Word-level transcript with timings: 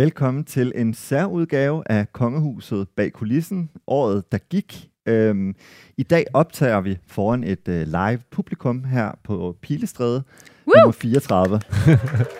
Velkommen 0.00 0.44
til 0.44 0.72
en 0.74 0.94
særudgave 0.94 1.82
af 1.86 2.12
Kongehuset 2.12 2.88
bag 2.96 3.12
kulissen, 3.12 3.70
året 3.86 4.32
der 4.32 4.38
gik. 4.38 4.88
Øhm, 5.06 5.54
I 5.96 6.02
dag 6.02 6.24
optager 6.34 6.80
vi 6.80 6.98
foran 7.06 7.44
et 7.44 7.68
øh, 7.68 7.86
live 7.86 8.18
publikum 8.30 8.84
her 8.84 9.12
på 9.24 9.56
Pilestræde, 9.62 10.22
Woo! 10.66 10.80
nummer 10.80 10.92
34. 10.92 11.60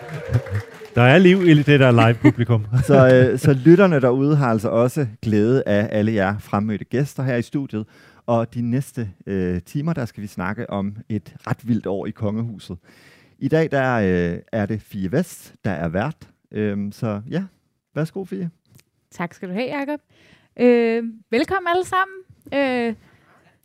Der 0.95 1.01
er 1.01 1.17
liv 1.17 1.41
i 1.41 1.63
det 1.63 1.79
der 1.79 1.91
live 1.91 2.13
publikum. 2.13 2.65
Så, 2.87 3.15
øh, 3.15 3.39
så 3.39 3.53
lytterne 3.53 4.01
derude 4.01 4.35
har 4.35 4.49
altså 4.49 4.69
også 4.69 5.07
glæde 5.21 5.63
af 5.65 5.87
alle 5.91 6.13
jer 6.13 6.37
fremmødte 6.37 6.85
gæster 6.85 7.23
her 7.23 7.35
i 7.35 7.41
studiet. 7.41 7.85
Og 8.25 8.53
de 8.53 8.61
næste 8.61 9.09
øh, 9.27 9.61
timer, 9.61 9.93
der 9.93 10.05
skal 10.05 10.23
vi 10.23 10.27
snakke 10.27 10.69
om 10.69 10.97
et 11.09 11.35
ret 11.47 11.67
vildt 11.67 11.87
år 11.87 12.05
i 12.05 12.11
Kongehuset. 12.11 12.77
I 13.39 13.47
dag 13.47 13.71
der 13.71 13.95
øh, 13.95 14.39
er 14.51 14.65
det 14.65 14.81
Fie 14.81 15.11
Vest, 15.11 15.53
der 15.65 15.71
er 15.71 15.87
vært. 15.87 16.27
Øhm, 16.51 16.91
så 16.91 17.21
ja, 17.29 17.43
værsgo 17.95 18.25
Fie. 18.25 18.51
Tak 19.11 19.33
skal 19.33 19.49
du 19.49 19.53
have, 19.53 19.77
Jacob. 19.77 19.99
Øh, 20.59 21.03
velkommen 21.29 21.67
alle 21.67 21.85
sammen. 21.85 22.17
Øh, 22.53 22.95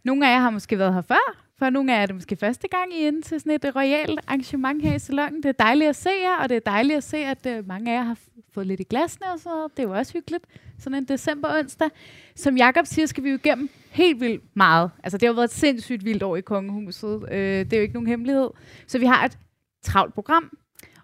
nogle 0.05 0.29
af 0.29 0.33
jer 0.33 0.41
har 0.41 0.51
måske 0.51 0.79
været 0.79 0.95
her 0.95 1.03
før, 1.03 1.47
for 1.59 1.71
nogle 1.71 1.93
af 1.93 1.97
jer 1.97 2.03
er 2.03 2.07
det 2.07 2.15
måske 2.15 2.37
første 2.37 2.69
gang, 2.69 2.95
I 2.95 3.03
er 3.03 3.07
inde 3.07 3.23
til 3.23 3.41
sådan 3.41 3.53
et 3.53 3.77
royalt 3.77 4.21
arrangement 4.27 4.83
her 4.83 4.95
i 4.95 4.99
salongen. 4.99 5.43
Det 5.43 5.49
er 5.49 5.53
dejligt 5.53 5.89
at 5.89 5.97
se 5.97 6.11
jer, 6.23 6.37
og 6.43 6.49
det 6.49 6.57
er 6.57 6.61
dejligt 6.61 6.97
at 6.97 7.05
se, 7.05 7.17
at 7.17 7.47
øh, 7.47 7.69
mange 7.69 7.93
af 7.93 7.97
jer 7.97 8.03
har 8.03 8.19
fået 8.55 8.67
lidt 8.67 8.81
i 8.81 8.83
glasene 8.83 9.27
og 9.33 9.39
sådan 9.39 9.57
noget. 9.57 9.77
Det 9.77 9.83
er 9.83 9.89
jo 9.89 9.95
også 9.95 10.13
hyggeligt. 10.13 10.45
Sådan 10.79 10.99
en 10.99 11.05
december 11.05 11.59
onsdag. 11.59 11.91
Som 12.37 12.57
Jakob 12.57 12.87
siger, 12.87 13.07
skal 13.07 13.25
vi 13.25 13.31
jo 13.31 13.35
igennem 13.35 13.69
helt 13.91 14.21
vildt 14.21 14.43
meget. 14.57 14.91
Altså, 15.03 15.19
det 15.19 15.27
har 15.27 15.33
jo 15.33 15.35
været 15.35 15.49
et 15.49 15.55
sindssygt 15.55 16.05
vildt 16.05 16.23
år 16.23 16.37
i 16.37 16.41
kongehuset. 16.41 17.25
Øh, 17.31 17.39
det 17.39 17.73
er 17.73 17.77
jo 17.77 17.83
ikke 17.83 17.95
nogen 17.95 18.07
hemmelighed. 18.07 18.51
Så 18.87 18.99
vi 18.99 19.07
har 19.07 19.25
et 19.25 19.39
travlt 19.83 20.15
program. 20.15 20.59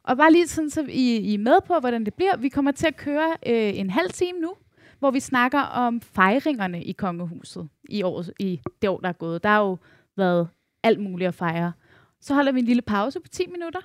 Og 0.05 0.17
bare 0.17 0.33
lige 0.33 0.47
sådan, 0.47 0.71
så 0.71 0.87
I, 0.89 1.17
I 1.17 1.35
er 1.35 1.39
med 1.39 1.57
på, 1.67 1.79
hvordan 1.81 2.05
det 2.05 2.15
bliver. 2.15 2.37
Vi 2.37 2.49
kommer 2.49 2.73
til 2.73 2.87
at 2.87 2.97
køre 2.97 3.31
øh, 3.47 3.79
en 3.79 3.91
halv 3.91 4.11
time 4.11 4.39
nu, 4.41 4.55
hvor 4.99 5.11
vi 5.11 5.21
snakker 5.21 5.61
om 5.61 6.01
fejringerne 6.01 6.85
i 6.85 6.93
kongehuset 6.93 7.69
i, 7.89 8.03
år, 8.03 8.25
i 8.39 8.61
det 8.83 8.91
år, 8.91 9.01
der 9.01 9.09
er 9.09 9.13
gået. 9.13 9.43
Der 9.43 9.49
har 9.49 9.61
jo 9.61 9.79
været 10.17 10.49
alt 10.83 11.01
muligt 11.01 11.29
at 11.29 11.35
fejre. 11.35 11.73
Så 12.21 12.35
holder 12.35 12.53
vi 12.53 12.59
en 12.59 12.67
lille 12.67 12.83
pause 12.83 13.21
på 13.21 13.29
10 13.29 13.47
minutter, 13.47 13.81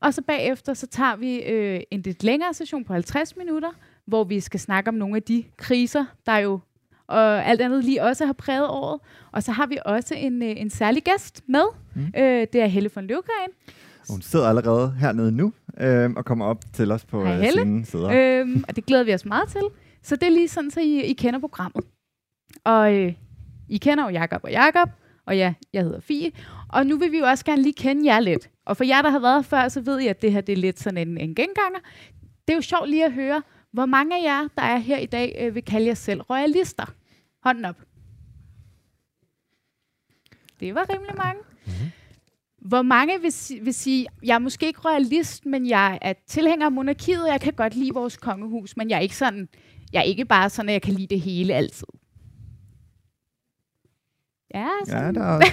og 0.00 0.14
så 0.14 0.22
bagefter 0.22 0.74
så 0.74 0.86
tager 0.86 1.16
vi 1.16 1.42
øh, 1.42 1.80
en 1.90 2.02
lidt 2.02 2.24
længere 2.24 2.54
session 2.54 2.84
på 2.84 2.92
50 2.92 3.36
minutter, 3.36 3.70
hvor 4.06 4.24
vi 4.24 4.40
skal 4.40 4.60
snakke 4.60 4.88
om 4.88 4.94
nogle 4.94 5.16
af 5.16 5.22
de 5.22 5.44
kriser, 5.56 6.04
der 6.26 6.36
jo 6.36 6.60
og 7.06 7.46
alt 7.46 7.60
andet 7.60 7.84
lige 7.84 8.02
også 8.02 8.26
har 8.26 8.32
præget 8.32 8.68
året. 8.68 9.00
Og 9.32 9.42
så 9.42 9.52
har 9.52 9.66
vi 9.66 9.78
også 9.84 10.14
en, 10.14 10.42
øh, 10.42 10.60
en 10.60 10.70
særlig 10.70 11.02
gæst 11.02 11.42
med. 11.46 11.64
Mm. 11.94 12.12
Øh, 12.16 12.46
det 12.52 12.54
er 12.54 12.66
Helle 12.66 12.90
von 12.94 13.06
Løvgren, 13.06 13.50
Hun 14.10 14.22
sidder 14.22 14.48
allerede 14.48 14.90
hernede 14.90 15.32
nu 15.32 15.52
øh, 15.80 16.10
og 16.16 16.24
kommer 16.24 16.44
op 16.44 16.60
til 16.72 16.92
os 16.92 17.04
på 17.04 17.24
Hej, 17.24 17.38
øh, 17.38 17.50
scenen. 17.50 17.84
Sidder. 17.84 18.40
Øhm, 18.40 18.64
og 18.68 18.76
det 18.76 18.86
glæder 18.86 19.04
vi 19.04 19.14
os 19.14 19.24
meget 19.24 19.48
til. 19.48 19.62
Så 20.02 20.16
det 20.16 20.26
er 20.26 20.30
lige 20.30 20.48
sådan, 20.48 20.70
så 20.70 20.80
I, 20.80 21.02
I 21.02 21.12
kender 21.12 21.40
programmet. 21.40 21.84
Og 22.64 22.94
øh, 22.94 23.14
I 23.68 23.78
kender 23.78 24.04
jo 24.04 24.10
Jakob 24.10 24.44
og 24.44 24.50
Jakob, 24.50 24.88
og 25.26 25.36
ja, 25.36 25.54
jeg 25.72 25.82
hedder 25.82 26.00
Fie. 26.00 26.32
Og 26.68 26.86
nu 26.86 26.98
vil 26.98 27.12
vi 27.12 27.18
jo 27.18 27.24
også 27.24 27.44
gerne 27.44 27.62
lige 27.62 27.72
kende 27.72 28.12
jer 28.12 28.20
lidt. 28.20 28.50
Og 28.66 28.76
for 28.76 28.84
jer, 28.84 29.02
der 29.02 29.10
har 29.10 29.18
været 29.18 29.44
før, 29.44 29.68
så 29.68 29.80
ved 29.80 30.00
I, 30.00 30.06
at 30.06 30.22
det 30.22 30.32
her 30.32 30.40
det 30.40 30.52
er 30.52 30.56
lidt 30.56 30.80
sådan 30.80 31.08
en, 31.08 31.18
en 31.18 31.34
genganger. 31.34 31.78
Det 32.48 32.52
er 32.52 32.56
jo 32.56 32.62
sjovt 32.62 32.88
lige 32.90 33.04
at 33.04 33.12
høre, 33.12 33.42
hvor 33.72 33.86
mange 33.86 34.18
af 34.18 34.22
jer, 34.22 34.48
der 34.56 34.62
er 34.62 34.76
her 34.76 34.98
i 34.98 35.06
dag, 35.06 35.36
øh, 35.40 35.54
vil 35.54 35.64
kalde 35.64 35.86
jer 35.86 35.94
selv 35.94 36.20
royalister. 36.20 36.94
Hånden 37.44 37.64
op. 37.64 37.76
Det 40.60 40.74
var 40.74 40.86
rimelig 40.94 41.16
mange. 41.16 41.42
Hvor 42.64 42.82
mange 42.82 43.20
vil, 43.20 43.32
si- 43.32 43.58
vil 43.62 43.74
sige, 43.74 44.06
jeg 44.24 44.34
er 44.34 44.38
måske 44.38 44.66
ikke 44.66 44.80
royalist, 44.84 45.46
men 45.46 45.66
jeg 45.68 45.98
er 46.02 46.12
tilhænger 46.28 46.66
af 46.66 46.72
monarkiet, 46.72 47.22
og 47.22 47.28
jeg 47.28 47.40
kan 47.40 47.52
godt 47.52 47.74
lide 47.74 47.90
vores 47.94 48.16
kongehus, 48.16 48.76
men 48.76 48.90
jeg 48.90 48.96
er 48.96 49.00
ikke 49.00 49.16
sådan, 49.16 49.48
jeg 49.92 49.98
er 49.98 50.02
ikke 50.02 50.24
bare 50.24 50.50
sådan, 50.50 50.68
at 50.68 50.72
jeg 50.72 50.82
kan 50.82 50.94
lide 50.94 51.06
det 51.14 51.20
hele 51.20 51.54
altid. 51.54 51.86
Ja, 54.54 54.66
sådan. 54.86 55.14
Ja, 55.16 55.20
der 55.20 55.40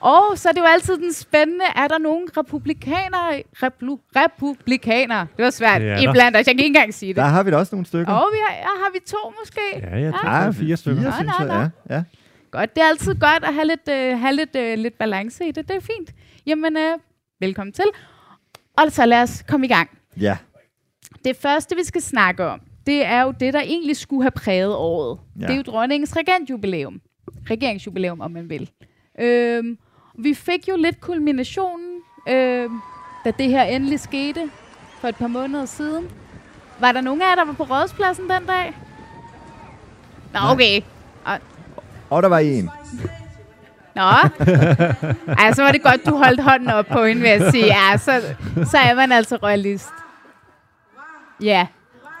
Og 0.00 0.38
så 0.38 0.48
er 0.48 0.52
det 0.52 0.60
jo 0.60 0.64
altid 0.66 0.96
den 0.96 1.12
spændende, 1.12 1.64
er 1.76 1.88
der 1.88 1.98
nogen 1.98 2.28
republikanere, 2.36 3.42
replu, 3.62 3.98
republikanere, 4.16 5.26
det 5.36 5.44
var 5.44 5.50
svært, 5.50 5.82
er 5.82 5.86
ja, 5.86 6.10
iblandt 6.10 6.36
os, 6.36 6.46
jeg 6.46 6.54
kan 6.54 6.58
ikke 6.58 6.66
engang 6.66 6.94
sige 6.94 7.08
det. 7.08 7.16
der 7.16 7.22
har 7.24 7.42
vi 7.42 7.50
da 7.50 7.56
også 7.56 7.74
nogle 7.74 7.86
stykker. 7.86 8.12
Og 8.12 8.28
vi 8.32 8.38
har, 8.48 8.54
ja, 8.54 8.62
har 8.62 8.92
vi 8.92 8.98
to 9.06 9.32
måske? 9.40 9.60
Ja, 9.90 10.00
jeg 10.00 10.12
tror, 10.12 10.28
Ja. 10.30 10.44
ja, 10.44 10.50
fire 10.50 10.76
stykker. 10.76 11.02
Fire, 11.02 11.12
synes 11.12 11.32
jeg. 11.40 11.70
Ja, 11.90 11.94
ja. 11.94 12.02
Godt, 12.50 12.74
det 12.76 12.82
er 12.82 12.86
altid 12.88 13.14
godt 13.14 13.44
at 13.44 13.54
have 13.54 13.66
lidt, 13.66 13.88
øh, 13.90 14.18
have 14.20 14.34
lidt, 14.36 14.56
øh, 14.56 14.78
lidt 14.78 14.98
balance 14.98 15.48
i 15.48 15.50
det, 15.50 15.68
det 15.68 15.76
er 15.76 15.80
fint. 15.80 16.14
Jamen, 16.46 16.76
øh, 16.76 16.98
velkommen 17.40 17.72
til. 17.72 17.84
Og 18.78 18.92
så 18.92 19.06
lad 19.06 19.22
os 19.22 19.44
komme 19.48 19.66
i 19.66 19.68
gang. 19.68 19.90
ja. 20.20 20.36
Det 21.24 21.36
første, 21.36 21.76
vi 21.76 21.84
skal 21.84 22.02
snakke 22.02 22.44
om, 22.46 22.60
det 22.86 23.04
er 23.04 23.22
jo 23.22 23.34
det, 23.40 23.54
der 23.54 23.60
egentlig 23.60 23.96
skulle 23.96 24.22
have 24.22 24.30
præget 24.30 24.74
året. 24.74 25.18
Ja. 25.40 25.46
Det 25.46 25.52
er 25.52 25.56
jo 25.56 25.62
dronningens 25.62 26.16
regentjubilæum. 26.16 27.00
Regeringsjubilæum, 27.50 28.20
om 28.20 28.30
man 28.30 28.50
vil. 28.50 28.70
Øhm, 29.20 29.78
vi 30.18 30.34
fik 30.34 30.68
jo 30.68 30.76
lidt 30.76 31.00
kulminationen, 31.00 32.00
øhm, 32.28 32.80
da 33.24 33.30
det 33.30 33.48
her 33.48 33.62
endelig 33.62 34.00
skete 34.00 34.50
for 35.00 35.08
et 35.08 35.16
par 35.16 35.26
måneder 35.26 35.64
siden. 35.64 36.08
Var 36.80 36.92
der 36.92 37.00
nogen 37.00 37.22
af 37.22 37.26
jer, 37.28 37.34
der 37.34 37.44
var 37.44 37.52
på 37.52 37.62
rådspladsen 37.62 38.30
den 38.30 38.46
dag? 38.46 38.74
Nå, 40.32 40.38
okay. 40.50 40.80
Og 41.24 41.38
der 42.10 42.28
var 42.28 42.38
en. 42.38 42.70
Nå. 43.94 44.02
Ej, 45.38 45.52
så 45.52 45.62
var 45.62 45.72
det 45.72 45.82
godt, 45.82 46.06
du 46.06 46.16
holdt 46.16 46.42
hånden 46.42 46.70
op 46.70 46.86
på 46.86 47.04
hende, 47.04 47.22
vil 47.22 47.30
jeg 47.30 47.50
sige. 47.50 47.66
Ja, 47.66 47.96
så, 47.96 48.22
så 48.70 48.78
er 48.78 48.94
man 48.94 49.12
altså 49.12 49.36
royalist. 49.36 49.92
Ja. 51.42 51.66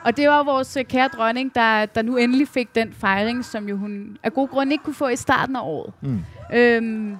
Og 0.04 0.16
det 0.16 0.28
var 0.28 0.42
vores 0.42 0.76
øh, 0.76 0.84
kære 0.84 1.08
dronning, 1.08 1.54
der, 1.54 1.86
der 1.86 2.02
nu 2.02 2.16
endelig 2.16 2.48
fik 2.48 2.74
den 2.74 2.92
fejring, 2.92 3.44
som 3.44 3.68
jo 3.68 3.76
hun 3.76 4.18
af 4.22 4.32
god 4.32 4.48
grund 4.48 4.72
ikke 4.72 4.84
kunne 4.84 4.94
få 4.94 5.08
i 5.08 5.16
starten 5.16 5.56
af 5.56 5.60
året. 5.62 5.92
Mm. 6.00 6.24
Øhm, 6.54 7.16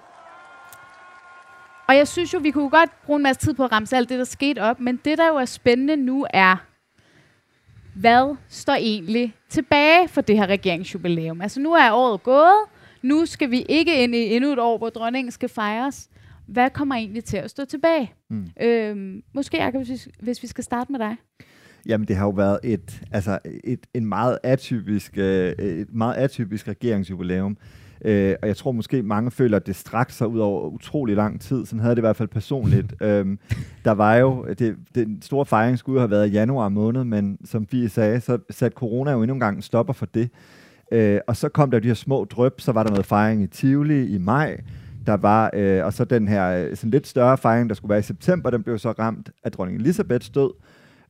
og 1.89 1.97
jeg 1.97 2.09
synes 2.09 2.35
jo, 2.35 2.39
vi 2.39 2.51
kunne 2.51 2.71
godt 2.71 2.91
bruge 3.07 3.17
en 3.17 3.23
masse 3.23 3.41
tid 3.41 3.55
på 3.55 3.65
at 3.65 3.73
ramse 3.73 3.97
alt 3.97 4.09
det, 4.09 4.19
der 4.19 4.25
skete 4.25 4.59
op, 4.63 4.81
men 4.81 5.01
det, 5.05 5.19
der 5.19 5.29
jo 5.29 5.37
er 5.37 5.45
spændende 5.45 5.97
nu, 5.97 6.27
er, 6.31 6.57
hvad 8.01 8.37
står 8.49 8.73
egentlig 8.73 9.35
tilbage 9.49 10.09
for 10.09 10.21
det 10.21 10.37
her 10.37 10.47
regeringsjubilæum? 10.47 11.41
Altså 11.41 11.61
nu 11.61 11.73
er 11.73 11.93
året 11.93 12.23
gået, 12.23 12.59
nu 13.03 13.27
skal 13.27 13.51
vi 13.51 13.63
ikke 13.69 14.03
ind 14.05 14.15
i 14.15 14.35
endnu 14.37 14.53
et 14.53 14.59
år, 14.59 14.79
hvor 14.79 14.89
dronningen 14.89 15.31
skal 15.31 15.49
fejres. 15.49 16.09
Hvad 16.47 16.71
kommer 16.71 16.95
egentlig 16.95 17.25
til 17.25 17.37
at 17.37 17.51
stå 17.51 17.65
tilbage? 17.65 18.13
Mm. 18.31 18.47
Øhm, 18.63 19.23
måske, 19.35 19.57
Jacob, 19.57 19.83
hvis, 19.87 20.07
vi- 20.07 20.13
hvis 20.21 20.43
vi 20.43 20.47
skal 20.49 20.65
starte 20.65 20.93
med 20.93 21.01
dig. 21.01 21.17
Jamen, 21.87 22.09
det 22.09 22.17
har 22.17 22.25
jo 22.25 22.31
været 22.31 22.59
et, 22.65 23.03
altså 23.13 23.39
et, 23.65 23.81
en 23.95 24.07
meget 24.07 24.39
atypisk, 24.43 25.13
øh, 25.19 25.53
et 25.59 25.93
meget 25.95 26.15
atypisk 26.15 26.69
regeringsjubilæum. 26.69 27.57
Øh, 28.05 28.35
og 28.43 28.49
jeg 28.49 28.57
tror 28.57 28.73
måske, 28.73 29.03
mange 29.03 29.31
føler, 29.31 29.57
at 29.57 29.67
det 29.67 29.77
strakte 29.77 30.15
sig 30.15 30.29
ud 30.29 30.39
over 30.39 30.69
utrolig 30.69 31.17
lang 31.17 31.41
tid. 31.41 31.67
Sådan 31.67 31.81
havde 31.81 31.95
det 31.95 32.01
i 32.01 32.07
hvert 32.07 32.17
fald 32.17 32.29
personligt. 32.29 32.95
øhm, 33.03 33.39
der 33.85 33.93
var 33.93 34.15
jo, 34.15 34.47
det, 34.59 34.77
den 34.95 35.23
store 35.23 35.47
fejring 35.47 35.79
skulle 35.79 36.01
have 36.01 36.11
været 36.11 36.29
i 36.29 36.31
januar 36.31 36.69
måned, 36.69 37.05
men 37.05 37.39
som 37.45 37.67
vi 37.71 37.89
sagde, 37.89 38.21
så 38.21 38.39
satte 38.51 38.75
corona 38.75 39.11
jo 39.11 39.23
endnu 39.23 39.35
en 39.35 39.41
gang 39.41 39.57
en 39.57 39.63
stopper 39.63 39.93
for 39.93 40.07
det. 40.07 40.31
Øh, 40.93 41.21
og 41.27 41.37
så 41.37 41.49
kom 41.49 41.71
der 41.71 41.79
de 41.79 41.89
her 41.89 41.95
små 41.95 42.25
drøb, 42.25 42.61
så 42.61 42.73
var 42.73 42.83
der 42.83 42.91
noget 42.91 43.07
fejring 43.07 43.43
i 43.43 43.47
Tivoli 43.47 44.07
i 44.07 44.19
maj, 44.19 44.61
der 45.07 45.17
var, 45.17 45.51
øh, 45.55 45.85
og 45.85 45.93
så 45.93 46.05
den 46.05 46.29
her 46.29 46.49
øh, 46.49 46.77
sådan 46.77 46.91
lidt 46.91 47.07
større 47.07 47.39
fejring, 47.39 47.69
der 47.69 47.75
skulle 47.75 47.91
være 47.91 47.99
i 47.99 48.03
september, 48.03 48.51
den 48.51 48.63
blev 48.63 48.79
så 48.79 48.91
ramt 48.91 49.31
af 49.45 49.53
dronning 49.53 49.81
Elisabeths 49.81 50.31
død. 50.31 50.51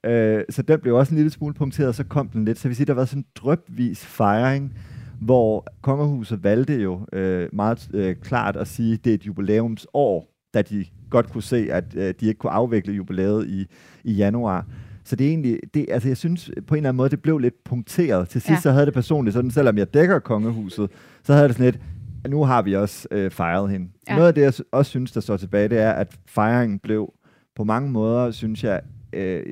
Øh, 0.05 0.45
så 0.51 0.63
den 0.63 0.81
blev 0.81 0.95
også 0.95 1.11
en 1.11 1.17
lille 1.17 1.31
smule 1.31 1.55
punkteret, 1.55 1.89
og 1.89 1.95
så 1.95 2.05
kom 2.05 2.29
den 2.29 2.45
lidt. 2.45 2.59
Så 2.59 2.69
vi 2.69 2.75
siger, 2.75 2.87
der 2.87 2.95
var 2.95 3.05
sådan 3.05 3.21
en 3.21 3.27
drøbvis 3.35 4.07
fejring, 4.07 4.75
hvor 5.21 5.67
kongehuset 5.83 6.45
valgte 6.45 6.83
jo 6.83 7.07
øh, 7.13 7.49
meget 7.53 7.89
øh, 7.95 8.17
klart 8.17 8.57
at 8.57 8.69
sige, 8.69 8.93
at 8.95 9.05
det 9.05 9.11
er 9.11 9.15
et 9.15 9.27
jubilæumsår, 9.27 10.27
da 10.55 10.63
de 10.63 10.85
godt 11.11 11.33
kunne 11.33 11.43
se, 11.43 11.69
at 11.73 11.85
øh, 11.97 12.15
de 12.21 12.27
ikke 12.27 12.39
kunne 12.39 12.53
afvikle 12.53 12.93
jubilæet 12.95 13.47
i, 13.49 13.67
i 14.05 14.13
januar. 14.13 14.67
Så 15.05 15.17
det 15.17 15.25
er 15.25 15.29
egentlig, 15.29 15.61
det, 15.75 15.87
altså 15.89 16.09
jeg 16.09 16.17
synes 16.17 16.51
på 16.67 16.75
en 16.75 16.79
eller 16.79 16.89
anden 16.89 16.97
måde, 16.97 17.11
det 17.11 17.23
blev 17.23 17.39
lidt 17.39 17.65
punkteret. 17.65 18.29
Til 18.29 18.41
sidst 18.41 18.51
Ja. 18.51 18.61
så 18.61 18.71
havde 18.71 18.87
det 18.87 18.95
personligt 18.95 19.35
sådan, 19.35 19.51
selvom 19.51 19.79
jeg 19.79 19.95
dækker 19.95 20.19
kongehuset, 20.19 20.91
så 21.23 21.33
havde 21.33 21.49
det 21.49 21.57
sådan 21.57 21.73
lidt, 21.73 21.81
nu 22.29 22.45
har 22.45 22.63
vi 22.63 22.77
også 22.77 23.09
øh, 23.11 23.31
fejret 23.31 23.71
hende. 23.71 23.89
Ja. 24.09 24.15
Noget 24.15 24.29
af 24.29 24.35
det, 24.35 24.43
jeg 24.43 24.53
også 24.73 24.91
synes, 24.91 25.13
der 25.13 25.21
står 25.21 25.37
tilbage, 25.37 25.69
det 25.69 25.79
er, 25.79 25.91
at 25.93 26.19
fejringen 26.27 26.79
blev 26.79 27.13
på 27.57 27.65
mange 27.65 27.91
måder, 27.91 28.31
synes 28.31 28.65
jeg, 28.65 28.81
øh, 29.13 29.43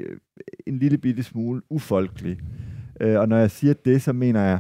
en 0.67 0.79
lille 0.79 0.99
bitte 0.99 1.23
smule 1.23 1.63
ufolkelig. 1.71 2.39
Øh, 3.01 3.21
og 3.21 3.29
når 3.29 3.37
jeg 3.37 3.51
siger 3.51 3.75
det, 3.85 4.03
så 4.03 4.13
mener 4.13 4.43
jeg, 4.43 4.59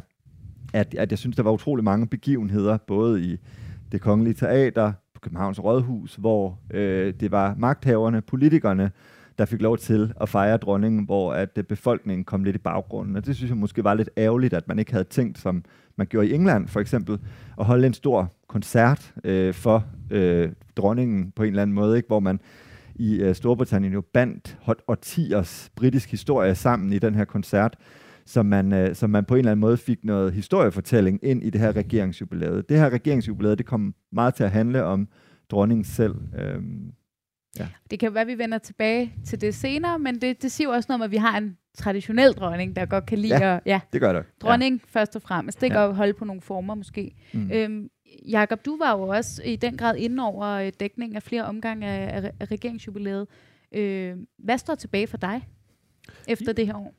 at, 0.76 0.94
at 0.94 1.10
jeg 1.10 1.18
synes, 1.18 1.36
der 1.36 1.42
var 1.42 1.50
utrolig 1.50 1.84
mange 1.84 2.06
begivenheder, 2.06 2.76
både 2.86 3.22
i 3.22 3.36
det 3.92 4.00
kongelige 4.00 4.34
teater, 4.34 4.92
på 5.14 5.20
Københavns 5.20 5.64
Rådhus, 5.64 6.14
hvor 6.14 6.58
øh, 6.70 7.14
det 7.20 7.30
var 7.30 7.54
magthaverne, 7.58 8.20
politikerne, 8.20 8.90
der 9.38 9.44
fik 9.44 9.62
lov 9.62 9.78
til 9.78 10.12
at 10.20 10.28
fejre 10.28 10.56
dronningen, 10.56 11.04
hvor 11.04 11.32
at 11.32 11.58
øh, 11.58 11.64
befolkningen 11.64 12.24
kom 12.24 12.44
lidt 12.44 12.56
i 12.56 12.58
baggrunden. 12.58 13.16
Og 13.16 13.26
det 13.26 13.36
synes 13.36 13.50
jeg 13.50 13.56
måske 13.56 13.84
var 13.84 13.94
lidt 13.94 14.10
ærgerligt, 14.16 14.54
at 14.54 14.68
man 14.68 14.78
ikke 14.78 14.92
havde 14.92 15.04
tænkt, 15.04 15.38
som 15.38 15.64
man 15.96 16.06
gjorde 16.06 16.28
i 16.28 16.34
England 16.34 16.68
for 16.68 16.80
eksempel, 16.80 17.18
at 17.58 17.64
holde 17.64 17.86
en 17.86 17.94
stor 17.94 18.32
koncert 18.48 19.14
øh, 19.24 19.54
for 19.54 19.84
øh, 20.10 20.48
dronningen 20.76 21.32
på 21.36 21.42
en 21.42 21.48
eller 21.48 21.62
anden 21.62 21.74
måde, 21.74 21.96
ikke? 21.96 22.06
hvor 22.06 22.20
man 22.20 22.40
i 22.94 23.16
øh, 23.16 23.34
Storbritannien 23.34 23.92
jo 23.92 24.00
bandt 24.00 24.58
hot- 24.60 24.82
årtiers 24.88 25.70
britisk 25.76 26.10
historie 26.10 26.54
sammen 26.54 26.92
i 26.92 26.98
den 26.98 27.14
her 27.14 27.24
koncert, 27.24 27.76
så 28.26 28.42
man, 28.42 28.72
øh, 28.72 28.94
så 28.94 29.06
man 29.06 29.24
på 29.24 29.34
en 29.34 29.38
eller 29.38 29.50
anden 29.52 29.60
måde 29.60 29.76
fik 29.76 30.04
noget 30.04 30.32
historiefortælling 30.32 31.20
ind 31.22 31.42
i 31.44 31.50
det 31.50 31.60
her 31.60 31.76
regeringsjubilæet. 31.76 32.68
Det 32.68 32.78
her 32.78 32.90
regeringsjubilæet, 32.90 33.58
det 33.58 33.66
kom 33.66 33.94
meget 34.12 34.34
til 34.34 34.44
at 34.44 34.50
handle 34.50 34.84
om 34.84 35.08
dronningen 35.50 35.84
selv. 35.84 36.14
Øhm, 36.38 36.92
Det 37.90 37.98
kan 37.98 38.14
være, 38.14 38.20
at 38.20 38.26
vi 38.26 38.38
vender 38.38 38.58
tilbage 38.58 39.14
til 39.24 39.40
det 39.40 39.54
senere, 39.54 39.98
men 39.98 40.20
det, 40.20 40.42
det 40.42 40.52
siger 40.52 40.68
jo 40.68 40.74
også 40.74 40.86
noget 40.90 41.00
om, 41.00 41.04
at 41.04 41.10
vi 41.10 41.16
har 41.16 41.38
en 41.38 41.56
traditionel 41.76 42.32
dronning, 42.32 42.76
der 42.76 42.86
godt 42.86 43.06
kan 43.06 43.18
lide 43.18 43.36
Ja. 43.46 43.56
at... 43.56 43.62
Ja, 43.66 43.80
det 43.92 44.00
gør 44.00 44.12
det. 44.12 44.24
dronning 44.42 44.74
ja. 44.94 45.00
først 45.00 45.16
og 45.16 45.22
fremmest. 45.22 45.60
Det 45.60 45.70
kan 45.70 45.80
Ja. 45.80 45.84
ja. 45.86 45.92
holde 45.92 46.12
på 46.12 46.24
nogle 46.24 46.40
former 46.42 46.74
måske. 46.74 47.14
Ja. 47.34 47.38
Mm. 47.38 47.50
Øhm, 47.52 47.88
Jakob, 48.28 48.64
du 48.64 48.78
var 48.78 48.92
jo 48.96 49.02
også 49.08 49.42
i 49.44 49.56
den 49.56 49.76
grad 49.76 49.96
inde 49.96 50.22
over 50.24 50.46
øh, 50.46 50.72
dækning 50.80 51.16
af 51.16 51.22
flere 51.22 51.44
omgange 51.44 51.86
af, 51.86 52.22
af, 52.24 52.30
af 52.40 52.50
regeringsjubilæet. 52.50 53.26
Øh, 53.74 54.16
hvad 54.38 54.58
står 54.58 54.74
tilbage 54.74 55.06
for 55.06 55.16
dig 55.16 55.48
efter 56.28 56.52
det 56.52 56.66
her 56.66 56.74
år? 56.74 56.94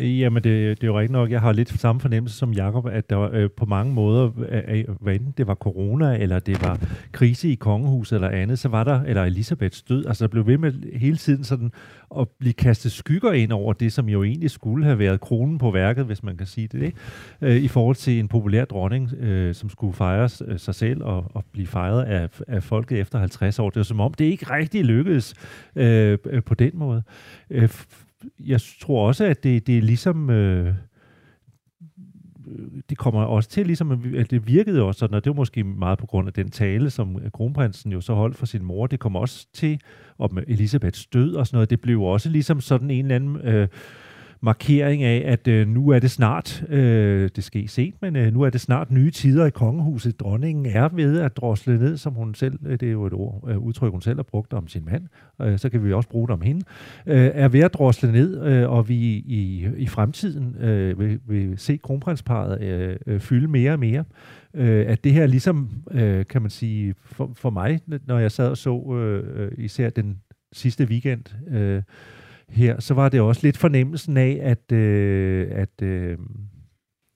Jamen, 0.00 0.44
det, 0.44 0.80
det 0.80 0.84
er 0.84 0.86
jo 0.86 0.98
rigtigt 0.98 1.12
nok. 1.12 1.30
Jeg 1.30 1.40
har 1.40 1.52
lidt 1.52 1.80
samme 1.80 2.00
fornemmelse 2.00 2.36
som 2.36 2.52
Jakob, 2.52 2.86
at 2.86 3.10
der 3.10 3.20
øh, 3.32 3.50
på 3.50 3.66
mange 3.66 3.94
måder, 3.94 4.30
øh, 4.68 4.84
hvad 5.00 5.14
enten 5.14 5.34
det 5.36 5.46
var 5.46 5.54
corona, 5.54 6.16
eller 6.18 6.38
det 6.38 6.62
var 6.62 6.78
krise 7.12 7.48
i 7.48 7.54
kongehuset 7.54 8.16
eller 8.16 8.28
andet, 8.28 8.58
så 8.58 8.68
var 8.68 8.84
der, 8.84 9.02
eller 9.02 9.24
Elisabeths 9.24 9.82
død, 9.82 10.06
altså 10.06 10.24
der 10.24 10.28
blev 10.28 10.46
ved 10.46 10.58
med 10.58 10.98
hele 10.98 11.16
tiden 11.16 11.44
sådan 11.44 11.72
at 12.18 12.28
blive 12.28 12.52
kastet 12.52 12.92
skygger 12.92 13.32
ind 13.32 13.52
over 13.52 13.72
det, 13.72 13.92
som 13.92 14.08
jo 14.08 14.22
egentlig 14.22 14.50
skulle 14.50 14.84
have 14.84 14.98
været 14.98 15.20
kronen 15.20 15.58
på 15.58 15.70
værket, 15.70 16.04
hvis 16.04 16.22
man 16.22 16.36
kan 16.36 16.46
sige 16.46 16.68
det, 16.68 16.82
ikke? 16.82 16.98
Øh, 17.40 17.56
i 17.56 17.68
forhold 17.68 17.96
til 17.96 18.18
en 18.18 18.28
populær 18.28 18.64
dronning, 18.64 19.12
øh, 19.14 19.54
som 19.54 19.70
skulle 19.70 19.94
fejre 19.94 20.28
øh, 20.46 20.58
sig 20.58 20.74
selv 20.74 21.02
og, 21.02 21.30
og 21.34 21.44
blive 21.52 21.66
fejret 21.66 22.02
af, 22.02 22.28
af 22.48 22.62
folket 22.62 23.00
efter 23.00 23.18
50 23.18 23.58
år. 23.58 23.70
Det 23.70 23.76
var 23.76 23.82
som 23.82 24.00
om, 24.00 24.14
det 24.14 24.24
ikke 24.24 24.54
rigtig 24.54 24.84
lykkedes 24.84 25.34
øh, 25.76 26.18
øh 26.26 26.42
på 26.42 26.54
den 26.54 26.70
måde. 26.74 27.02
Øh, 27.50 27.68
jeg 28.40 28.60
tror 28.80 29.06
også, 29.06 29.24
at 29.24 29.42
det, 29.42 29.66
det 29.66 29.78
er 29.78 29.82
ligesom... 29.82 30.30
Øh, 30.30 30.66
øh 30.66 30.74
det 32.90 32.98
kommer 32.98 33.22
også 33.22 33.48
til, 33.50 33.66
ligesom 33.66 33.90
at 33.90 34.14
at 34.14 34.30
det 34.30 34.46
virkede 34.46 34.82
også 34.82 34.98
sådan, 34.98 35.14
og 35.14 35.24
det 35.24 35.30
var 35.30 35.36
måske 35.36 35.64
meget 35.64 35.98
på 35.98 36.06
grund 36.06 36.28
af 36.28 36.34
den 36.34 36.50
tale, 36.50 36.90
som 36.90 37.18
kronprinsen 37.32 37.92
jo 37.92 38.00
så 38.00 38.14
holdt 38.14 38.36
for 38.36 38.46
sin 38.46 38.64
mor. 38.64 38.86
Det 38.86 39.00
kom 39.00 39.16
også 39.16 39.46
til, 39.52 39.80
om 40.18 40.38
Elisabeths 40.46 41.06
død 41.06 41.34
og 41.34 41.46
sådan 41.46 41.56
noget, 41.56 41.70
det 41.70 41.80
blev 41.80 42.02
også 42.02 42.28
ligesom 42.28 42.60
sådan 42.60 42.90
en 42.90 43.04
eller 43.04 43.16
anden 43.16 43.36
øh, 43.36 43.68
markering 44.42 45.02
af, 45.02 45.22
at 45.26 45.48
øh, 45.48 45.68
nu 45.68 45.88
er 45.88 45.98
det 45.98 46.10
snart, 46.10 46.64
øh, 46.68 47.30
det 47.36 47.44
sker 47.44 47.68
se, 47.68 47.92
men 48.00 48.16
øh, 48.16 48.32
nu 48.32 48.42
er 48.42 48.50
det 48.50 48.60
snart 48.60 48.90
nye 48.90 49.10
tider 49.10 49.46
i 49.46 49.50
kongehuset. 49.50 50.20
Dronningen 50.20 50.66
er 50.66 50.88
ved 50.88 51.20
at 51.20 51.36
drosle 51.36 51.78
ned, 51.78 51.96
som 51.96 52.14
hun 52.14 52.34
selv, 52.34 52.58
øh, 52.66 52.80
det 52.80 52.88
er 52.88 52.92
jo 52.92 53.06
et 53.06 53.12
ord, 53.12 53.44
øh, 53.48 53.58
udtryk, 53.58 53.90
hun 53.90 54.02
selv 54.02 54.18
har 54.18 54.22
brugt 54.22 54.52
om 54.52 54.68
sin 54.68 54.84
mand, 54.84 55.06
øh, 55.42 55.58
så 55.58 55.68
kan 55.68 55.84
vi 55.84 55.92
også 55.92 56.08
bruge 56.08 56.28
det 56.28 56.32
om 56.32 56.40
hende, 56.40 56.64
øh, 57.06 57.30
er 57.34 57.48
ved 57.48 57.60
at 57.60 57.74
drosle 57.74 58.12
ned, 58.12 58.46
øh, 58.46 58.70
og 58.70 58.88
vi 58.88 58.96
i, 59.26 59.68
i 59.76 59.86
fremtiden 59.86 60.56
øh, 60.60 60.98
vil, 60.98 61.20
vil 61.26 61.58
se 61.58 61.76
kronprinsparet 61.76 62.62
øh, 62.62 62.96
øh, 63.06 63.20
fylde 63.20 63.48
mere 63.48 63.72
og 63.72 63.78
mere. 63.78 64.04
Øh, 64.54 64.84
at 64.88 65.04
det 65.04 65.12
her 65.12 65.26
ligesom, 65.26 65.70
øh, 65.90 66.26
kan 66.26 66.42
man 66.42 66.50
sige, 66.50 66.94
for, 66.98 67.30
for 67.34 67.50
mig, 67.50 67.80
når 68.06 68.18
jeg 68.18 68.32
sad 68.32 68.48
og 68.48 68.56
så 68.56 68.94
øh, 68.96 69.44
øh 69.44 69.52
især 69.58 69.90
den 69.90 70.18
sidste 70.52 70.84
weekend, 70.84 71.24
øh, 71.50 71.82
her, 72.52 72.80
så 72.80 72.94
var 72.94 73.08
det 73.08 73.20
også 73.20 73.40
lidt 73.44 73.56
fornemmelsen 73.56 74.16
af, 74.16 74.38
at, 74.42 74.72
øh, 74.72 75.48
at 75.50 75.82
øh, 75.82 76.18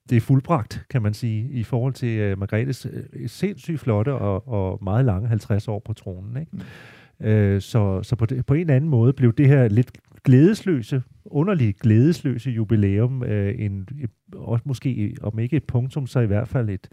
det 0.09 0.17
er 0.17 0.21
fuldbragt, 0.21 0.85
kan 0.91 1.03
man 1.03 1.15
sige, 1.15 1.51
i 1.51 1.63
forhold 1.63 1.93
til 1.93 2.19
øh, 2.19 2.39
Margrethes 2.39 2.87
øh, 2.93 3.29
sindssygt 3.29 3.81
flotte 3.81 4.15
og, 4.15 4.49
og 4.49 4.85
meget 4.85 5.05
lange 5.05 5.29
50 5.29 5.69
år 5.69 5.83
på 5.85 5.93
tronen. 5.93 6.37
Ikke? 6.37 6.53
Mm. 6.53 7.27
Øh, 7.27 7.61
så 7.61 8.03
så 8.03 8.17
på, 8.17 8.27
det, 8.27 8.47
på 8.47 8.55
en 8.55 8.61
eller 8.61 8.75
anden 8.75 8.91
måde 8.91 9.13
blev 9.13 9.33
det 9.33 9.49
her 9.49 9.69
lidt 9.69 9.93
glædesløse, 10.25 11.03
underligt 11.25 11.81
glædesløse 11.81 12.51
jubilæum, 12.51 13.23
øh, 13.23 13.55
en, 13.59 13.89
også 14.37 14.63
måske, 14.67 15.17
om 15.23 15.39
ikke 15.39 15.57
et 15.57 15.65
punktum, 15.65 16.07
så 16.07 16.21
i 16.21 16.27
hvert 16.27 16.49
fald 16.49 16.71
et, 16.71 16.89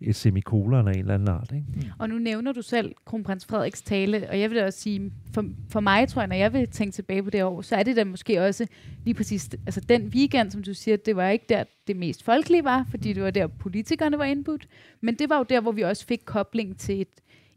et 0.00 0.16
semikolon 0.16 0.88
af 0.88 0.92
en 0.92 0.98
eller 0.98 1.14
anden 1.14 1.28
art. 1.28 1.52
Ikke? 1.54 1.92
Og 1.98 2.08
nu 2.08 2.18
nævner 2.18 2.52
du 2.52 2.62
selv 2.62 2.94
kronprins 3.04 3.46
Frederiks 3.46 3.82
tale, 3.82 4.26
og 4.30 4.40
jeg 4.40 4.50
vil 4.50 4.58
da 4.58 4.66
også 4.66 4.78
sige, 4.80 5.12
for, 5.34 5.44
for 5.68 5.80
mig 5.80 6.08
tror 6.08 6.22
jeg, 6.22 6.28
når 6.28 6.36
jeg 6.36 6.52
vil 6.52 6.68
tænke 6.68 6.92
tilbage 6.92 7.22
på 7.22 7.30
det 7.30 7.44
år, 7.44 7.62
så 7.62 7.76
er 7.76 7.82
det 7.82 7.96
da 7.96 8.04
måske 8.04 8.42
også 8.42 8.66
lige 9.04 9.14
præcis, 9.14 9.50
altså 9.66 9.80
den 9.80 10.06
weekend, 10.06 10.50
som 10.50 10.62
du 10.62 10.74
siger, 10.74 10.96
det 10.96 11.16
var 11.16 11.28
ikke 11.28 11.44
der, 11.48 11.64
det 11.86 11.96
mest 11.96 12.22
folkelige 12.22 12.64
var, 12.64 12.86
fordi 12.90 13.12
det 13.12 13.22
var 13.22 13.30
der, 13.30 13.46
politikerne 13.46 14.18
var 14.18 14.24
indbudt, 14.24 14.68
men 15.00 15.14
det 15.14 15.28
var 15.30 15.38
jo 15.38 15.44
der, 15.48 15.60
hvor 15.60 15.72
vi 15.72 15.82
også 15.82 16.06
fik 16.06 16.20
kobling 16.24 16.78
til 16.78 17.00
et, 17.00 17.08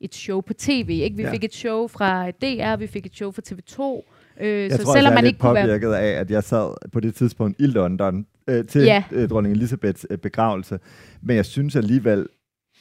et 0.02 0.16
show 0.16 0.42
på 0.42 0.54
tv, 0.54 0.90
ikke? 1.04 1.16
Vi 1.16 1.22
Ja. 1.22 1.28
ja. 1.28 1.34
fik 1.34 1.44
et 1.44 1.54
show 1.54 1.88
fra 1.88 2.32
DR, 2.32 2.76
vi 2.76 2.88
fik 2.88 3.06
et 3.06 3.16
show 3.16 3.32
fra 3.32 3.42
TV2, 3.50 4.13
øh, 4.42 4.48
Jeg 4.62 4.72
så 4.72 4.78
tror, 4.84 4.94
selvom 4.94 5.04
jeg 5.04 5.12
er 5.12 5.16
man 5.16 5.24
lidt 5.24 5.32
ikke 5.34 5.40
kunne 5.40 5.54
være... 5.54 5.66
påvirket 5.66 5.94
af, 5.94 6.08
at 6.20 6.32
jeg 6.32 6.44
sad 6.44 6.90
på 6.92 7.00
det 7.00 7.16
tidspunkt 7.16 7.56
i 7.60 7.66
London 7.66 8.26
øh, 8.48 8.66
til 8.66 8.82
Ja. 8.82 9.04
øh, 9.12 9.30
dronning 9.30 9.56
Elisabeths 9.56 10.06
øh, 10.10 10.18
begravelse. 10.18 10.80
Men 11.22 11.36
jeg 11.36 11.46
synes 11.46 11.76
alligevel, 11.76 12.28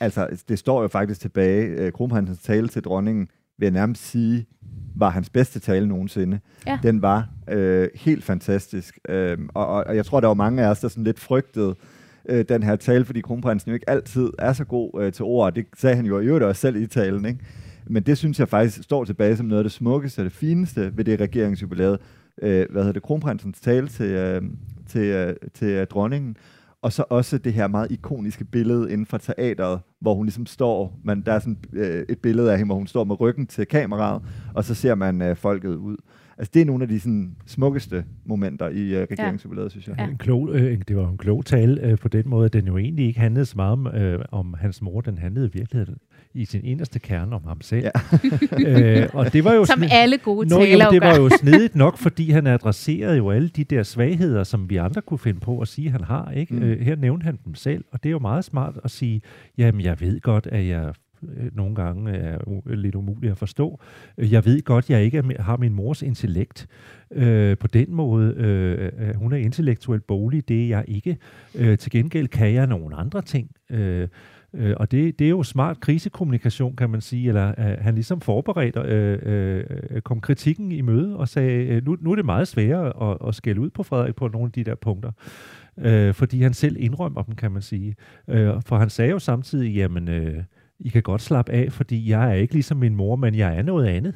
altså 0.01 0.29
det 0.49 0.59
står 0.59 0.83
jo 0.83 0.89
faktisk 0.89 1.21
tilbage, 1.21 1.67
øh, 1.67 1.93
kronprinsens 1.93 2.39
tale 2.43 2.69
til 2.69 2.83
dronningen, 2.83 3.29
vil 3.59 3.67
jeg 3.67 3.73
nærmest 3.73 4.11
sige, 4.11 4.47
var 4.97 5.11
hans 5.11 5.31
bedste 5.31 5.61
tale 5.61 5.87
nogensinde. 5.89 6.41
Ja. 6.67 6.79
Den 6.83 7.03
var 7.03 7.29
øh, 7.51 7.89
helt 7.95 8.25
fantastisk. 8.25 8.99
Øh, 9.09 9.39
og, 9.55 9.67
og, 9.67 9.85
og 9.85 9.97
jeg 9.97 10.07
tror, 10.07 10.21
der 10.21 10.27
var 10.29 10.35
mange 10.35 10.63
af 10.63 10.69
os, 10.71 10.81
der 10.81 10.89
sådan 10.89 11.05
lidt 11.05 11.21
frygtede 11.21 11.75
øh, 12.29 12.45
den 12.49 12.63
her 12.63 12.77
tale, 12.77 13.05
fordi 13.05 13.21
kronprinsen 13.21 13.69
jo 13.71 13.75
ikke 13.75 13.91
altid 13.91 14.31
er 14.39 14.53
så 14.53 14.65
god 14.65 15.03
øh, 15.03 15.13
til 15.13 15.25
ord. 15.25 15.55
Det 15.55 15.67
sagde 15.79 15.97
han 15.97 16.07
jo 16.07 16.21
i 16.21 16.25
øvrigt 16.27 16.45
også 16.45 16.61
selv 16.61 16.77
i 16.77 16.87
talen, 16.87 17.25
ikke? 17.25 17.41
Men 17.87 18.03
det 18.03 18.19
synes 18.19 18.41
jeg 18.41 18.49
faktisk 18.49 18.83
står 18.83 19.05
tilbage 19.05 19.37
som 19.37 19.47
noget 19.47 19.59
af 19.59 19.65
det 19.65 19.73
smukkeste 19.73 20.21
og 20.21 20.25
det 20.25 20.33
fineste 20.33 20.97
ved 20.97 21.05
det 21.05 21.21
regeringsjubilæet. 21.21 21.99
Øh, 22.43 22.67
hvad 22.71 22.83
hedder 22.83 22.93
det? 22.93 23.03
Kronprinsens 23.03 23.61
tale 23.61 23.89
til, 23.89 24.07
øh, 24.07 24.43
til, 24.87 25.01
øh, 25.01 25.37
til 25.55 25.69
øh, 25.69 25.87
dronningen. 25.87 26.37
Og 26.83 26.93
så 26.93 27.05
også 27.11 27.39
det 27.39 27.53
her 27.53 27.67
meget 27.67 27.91
ikoniske 27.91 28.45
billede 28.45 28.93
inden 28.93 29.07
for 29.07 29.19
teateret, 29.19 29.81
hvor 30.01 30.15
hun 30.15 30.27
ligesom 30.27 30.47
står, 30.47 31.01
man, 31.05 31.21
der 31.21 31.33
er 31.33 31.39
sådan 31.39 31.59
øh, 31.73 32.05
et 32.09 32.19
billede 32.19 32.53
af 32.53 32.59
hende, 32.59 32.69
hvor 32.69 32.75
hun 32.75 32.87
står 32.87 33.05
med 33.05 33.21
ryggen 33.21 33.47
til 33.47 33.67
kameraet, 33.67 34.23
og 34.55 34.65
så 34.65 34.75
ser 34.75 34.95
man 34.95 35.23
øh, 35.23 35.37
folket 35.37 35.75
ud. 35.75 35.97
Altså 36.43 36.51
det 36.55 36.63
er 36.63 36.67
nogle 36.67 36.83
af 36.83 36.89
de 36.89 37.01
sådan, 37.01 37.37
smukkeste 37.47 38.05
momenter 38.25 38.69
i 38.69 38.95
øh, 38.95 39.07
regeringsjubilæet, 39.11 39.71
synes 39.71 39.89
jeg. 39.89 39.95
Ja. 39.99 40.05
En 40.09 40.17
klog, 40.19 40.49
øh, 40.55 40.79
det 40.89 40.97
var 40.97 41.09
en 41.09 41.17
klog 41.19 41.45
tale 41.45 41.81
øh, 41.83 41.99
på 41.99 42.09
den 42.09 42.23
måde, 42.29 42.45
at 42.45 42.53
den 42.53 42.67
jo 42.67 42.79
egentlig 42.79 43.07
ikke 43.07 43.21
handlede 43.21 43.47
så 43.47 43.53
meget 43.57 43.73
om, 43.73 43.87
øh, 43.87 44.25
om 44.33 44.55
hans 44.61 44.83
mor, 44.83 45.01
den 45.01 45.19
handlede 45.19 45.47
i 45.47 45.51
virkeligheden 45.59 45.97
i 46.35 46.45
sin 46.45 46.65
inderste 46.65 46.99
kerne 46.99 47.35
om 47.37 47.43
ham 47.47 47.61
selv. 47.61 47.85
Ja. 48.59 49.01
øh, 49.03 49.09
og 49.13 49.33
det 49.33 49.45
var 49.45 49.53
jo 49.55 49.65
Som 49.65 49.79
sådan- 49.79 49.89
alle 49.93 50.19
gode 50.19 50.49
Nå, 50.49 50.57
taler 50.57 50.85
jo, 50.85 50.91
det 50.91 51.01
var 51.01 51.17
jo 51.17 51.29
snedigt 51.29 51.75
nok, 51.75 51.97
fordi 51.99 52.31
han 52.31 52.47
adresserede 52.47 53.17
jo 53.17 53.31
alle 53.31 53.49
de 53.49 53.65
der 53.65 53.83
svagheder, 53.83 54.45
som 54.45 54.71
vi 54.71 54.77
andre 54.77 55.03
kunne 55.03 55.19
finde 55.19 55.41
på 55.41 55.59
at 55.61 55.69
sige, 55.69 55.91
han 55.91 56.05
har. 56.05 56.31
Ikke? 56.31 56.55
Mm. 56.55 56.63
Øh, 56.63 56.81
her 56.81 56.97
nævnte 56.97 57.25
han 57.25 57.39
dem 57.45 57.55
selv, 57.55 57.85
og 57.93 58.03
det 58.03 58.09
er 58.09 58.13
jo 58.13 58.19
meget 58.19 58.45
smart 58.45 58.79
at 58.85 58.91
sige, 58.91 59.23
jamen 59.59 59.81
jeg 59.81 60.01
ved 60.01 60.21
godt, 60.21 60.47
at 60.53 60.67
jeg 60.67 60.93
Øh, 61.37 61.57
nogle 61.57 61.75
gange 61.75 62.11
er 62.11 62.75
lidt 62.75 62.95
umuligt 62.95 63.31
at 63.31 63.39
forstå. 63.39 63.81
Øh, 64.19 64.33
jeg 64.33 64.45
ved 64.45 64.63
godt, 64.63 64.91
jeg 64.91 65.05
ikke 65.05 65.23
har 65.39 65.57
min 65.57 65.73
mors 65.73 66.03
intellekt. 66.03 66.69
Øh, 67.13 67.59
på 67.59 67.67
den 67.67 67.95
måde, 67.95 68.35
øh, 68.37 69.09
øh, 69.09 69.15
hun 69.15 69.33
er 69.33 69.37
intellektuelt 69.37 70.07
bolig, 70.07 70.49
det 70.49 70.63
er 70.63 70.69
jeg 70.69 70.85
ikke. 70.89 71.17
Øh, 71.55 71.79
til 71.79 71.91
gengæld 71.93 72.29
kan 72.29 72.55
jeg 72.55 72.67
nogle 72.67 72.97
andre 72.97 73.23
ting. 73.23 73.51
Øh, 73.71 74.09
Øh, 74.55 74.75
og 74.77 74.91
det, 74.91 75.19
det 75.19 75.25
er 75.25 75.31
jo 75.31 75.43
smart 75.43 75.81
krisekommunikation, 75.81 76.77
kan 76.77 76.91
man 76.91 77.01
sige, 77.01 77.29
eller 77.29 77.49
øh, 77.49 77.77
han 77.81 77.95
ligesom 77.95 78.21
forberedte, 78.21 78.81
øh, 78.81 79.19
øh, 79.91 80.01
kom 80.01 80.21
kritikken 80.21 80.73
i 80.73 80.81
møde 80.81 81.17
og 81.17 81.29
sagde, 81.29 81.67
øh, 81.67 81.85
nu, 81.85 81.97
nu 82.01 82.11
er 82.13 82.17
det 82.17 82.25
meget 82.25 82.49
sværere 82.49 83.11
at, 83.11 83.29
at 83.29 83.35
skælde 83.35 83.61
ud 83.61 83.71
på 83.71 83.83
Frederik 83.83 84.15
på 84.15 84.29
nogle 84.29 84.47
af 84.47 84.53
de 84.53 84.65
der 84.65 84.75
punkter, 84.75 85.13
øh, 85.79 86.15
fordi 86.15 86.43
han 86.43 86.55
selv 86.55 86.77
indrømmer 86.79 87.23
dem, 87.23 87.35
kan 87.35 87.53
man 87.53 87.63
sige. 87.63 87.97
Øh, 88.29 88.53
for 88.67 88.77
han 88.77 88.91
sagde 88.91 89.11
jo 89.11 89.19
samtidig, 89.19 89.75
jamen, 89.75 90.09
øh, 90.09 90.45
i 90.85 90.89
kan 90.89 91.03
godt 91.03 91.23
slappe 91.23 91.53
af, 91.53 91.73
fordi 91.73 92.11
jeg 92.11 92.31
er 92.31 92.35
ikke 92.35 92.55
ligesom 92.55 92.77
min 92.77 92.95
mor, 92.95 93.17
men 93.17 93.35
jeg 93.35 93.57
er 93.57 93.63
noget 93.63 93.87
andet. 93.87 94.15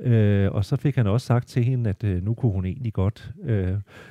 Øh, 0.00 0.50
og 0.52 0.64
så 0.64 0.76
fik 0.76 0.96
han 0.96 1.06
også 1.06 1.26
sagt 1.26 1.48
til 1.48 1.64
hende, 1.64 1.90
at 1.90 2.04
øh, 2.04 2.24
nu 2.24 2.34
kunne 2.34 2.52
hun 2.52 2.64
egentlig 2.64 2.92
godt 2.92 3.30
øh, 3.44 3.68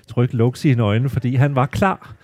trykke 0.07 0.35
luks 0.35 0.65
i 0.65 0.69
sine 0.69 0.83
øjne, 0.83 1.09
fordi 1.09 1.35
han 1.35 1.55
var 1.55 1.65
klar. 1.65 2.15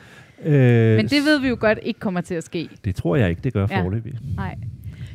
Øh, 0.46 0.96
Men 0.96 1.08
det 1.08 1.26
ved 1.26 1.40
vi 1.40 1.48
jo 1.48 1.58
godt 1.60 1.80
ikke 1.84 2.00
kommer 2.00 2.22
til 2.22 2.36
at 2.36 2.44
ske. 2.44 2.70
Det 2.86 2.96
tror 2.96 3.16
jeg 3.16 3.30
ikke, 3.30 3.42
det 3.44 3.54
gør 3.54 3.68
Ja. 3.70 3.82
forløbig. 3.84 4.14
Nej. 4.36 4.56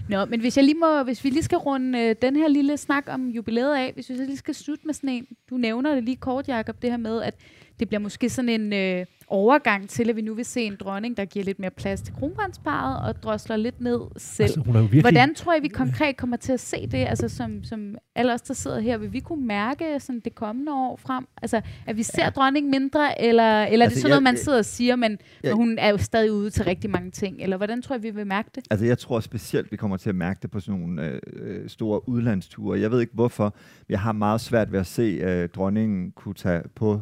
Nå, 0.09 0.25
men 0.25 0.41
hvis, 0.41 0.57
jeg 0.57 0.65
lige 0.65 0.79
må, 0.79 1.03
hvis 1.05 1.25
vi 1.25 1.31
lige 1.31 1.43
skal 1.43 1.59
runde 1.59 1.99
øh, 1.99 2.15
den 2.23 2.37
her 2.37 2.49
lille 2.49 2.77
snak 2.77 3.05
om 3.09 3.29
jubilæet 3.29 3.75
af, 3.77 3.93
hvis 3.95 4.11
vi 4.11 4.17
så 4.17 4.25
lige 4.25 4.37
skal 4.37 4.55
slutte 4.55 4.83
med 4.87 4.95
sådan 4.95 5.11
en, 5.11 5.27
du 5.51 5.57
nævner 5.57 5.95
det 5.95 6.05
lige 6.05 6.17
kort, 6.17 6.49
Jacob, 6.49 6.83
det 6.83 6.91
her 6.91 6.97
med, 6.97 7.23
at 7.23 7.35
det 7.81 7.89
bliver 7.89 8.01
måske 8.01 8.29
sådan 8.31 8.49
en 8.49 8.73
øh, 8.73 9.07
overgang 9.31 9.89
til, 9.89 10.11
at 10.11 10.17
vi 10.17 10.21
nu 10.23 10.35
vil 10.35 10.45
se 10.45 10.61
en 10.61 10.77
dronning, 10.81 11.17
der 11.17 11.25
giver 11.25 11.45
lidt 11.45 11.59
mere 11.59 11.71
plads 11.71 12.03
til 12.03 12.15
kronprinsparet 12.15 13.09
og 13.09 13.23
drosler 13.23 13.57
lidt 13.57 13.81
ned 13.81 14.01
selv. 14.17 14.45
Altså, 14.45 14.61
hun 14.61 14.77
er 14.77 14.81
virkelig... 14.81 15.01
Hvordan 15.03 15.35
tror 15.35 15.55
I, 15.55 15.61
vi 15.61 15.69
konkret 15.69 16.17
kommer 16.17 16.37
til 16.37 16.53
at 16.53 16.61
se 16.61 16.87
det? 16.87 16.99
Altså, 17.07 17.29
som, 17.29 17.65
som 17.65 17.95
alle 18.15 18.33
os, 18.35 18.43
der 18.43 18.55
sidder 18.55 18.81
her, 18.81 18.99
vil 18.99 19.13
vi 19.13 19.21
kunne 19.21 19.47
mærke 19.47 20.01
sådan 20.01 20.21
det 20.25 20.35
kommende 20.35 20.73
år 20.73 20.97
frem? 20.97 21.27
Altså, 21.43 21.61
at 21.87 21.97
vi 21.97 22.03
ser 22.03 22.25
ja. 22.25 22.31
dronningen 22.31 22.71
mindre, 22.71 23.23
eller, 23.23 23.63
eller 23.65 23.65
altså, 23.65 23.73
er 23.73 23.77
det 23.77 23.83
Altså, 23.83 24.01
sådan 24.01 24.11
noget, 24.11 24.17
jeg- 24.17 24.23
man 24.23 24.37
sidder 24.37 24.59
og 24.59 24.65
siger, 24.65 24.97
men, 24.97 25.11
jeg- 25.13 25.19
men 25.51 25.57
hun 25.57 25.79
er 25.79 25.89
jo 25.89 25.99
stadig 25.99 26.33
ude 26.33 26.51
til 26.51 26.65
rigtig 26.65 26.91
mange 26.91 27.11
ting? 27.11 27.37
Eller 27.41 27.57
hvordan 27.57 27.83
tror 27.83 27.97
I, 27.97 27.99
vi 28.01 28.11
vil 28.11 28.27
mærke 28.27 28.51
det? 28.55 28.65
Altså, 28.71 28.87
jeg 28.87 28.99
tror 28.99 29.21
specielt, 29.21 29.73
vi 29.73 29.77
kommer 29.77 29.97
til 29.97 30.09
at 30.09 30.15
mærke 30.17 30.39
det 30.43 30.51
på 30.51 30.61
sådan 30.61 30.81
nogle 30.81 31.03
øh, 31.07 31.21
øh, 31.33 31.69
store 31.69 32.09
udlandsture. 32.09 32.81
Jeg 32.81 32.91
ved 32.91 33.01
ikke 33.01 33.15
hvorfor. 33.15 33.55
Jeg 33.89 34.01
har 34.01 34.13
meget 34.13 34.41
svært 34.41 34.73
ved 34.73 34.81
at 34.81 34.87
se 34.87 35.03
øh, 35.03 35.49
dronningen 35.49 36.11
kunne 36.11 36.35
tage 36.35 36.63
på 36.75 37.01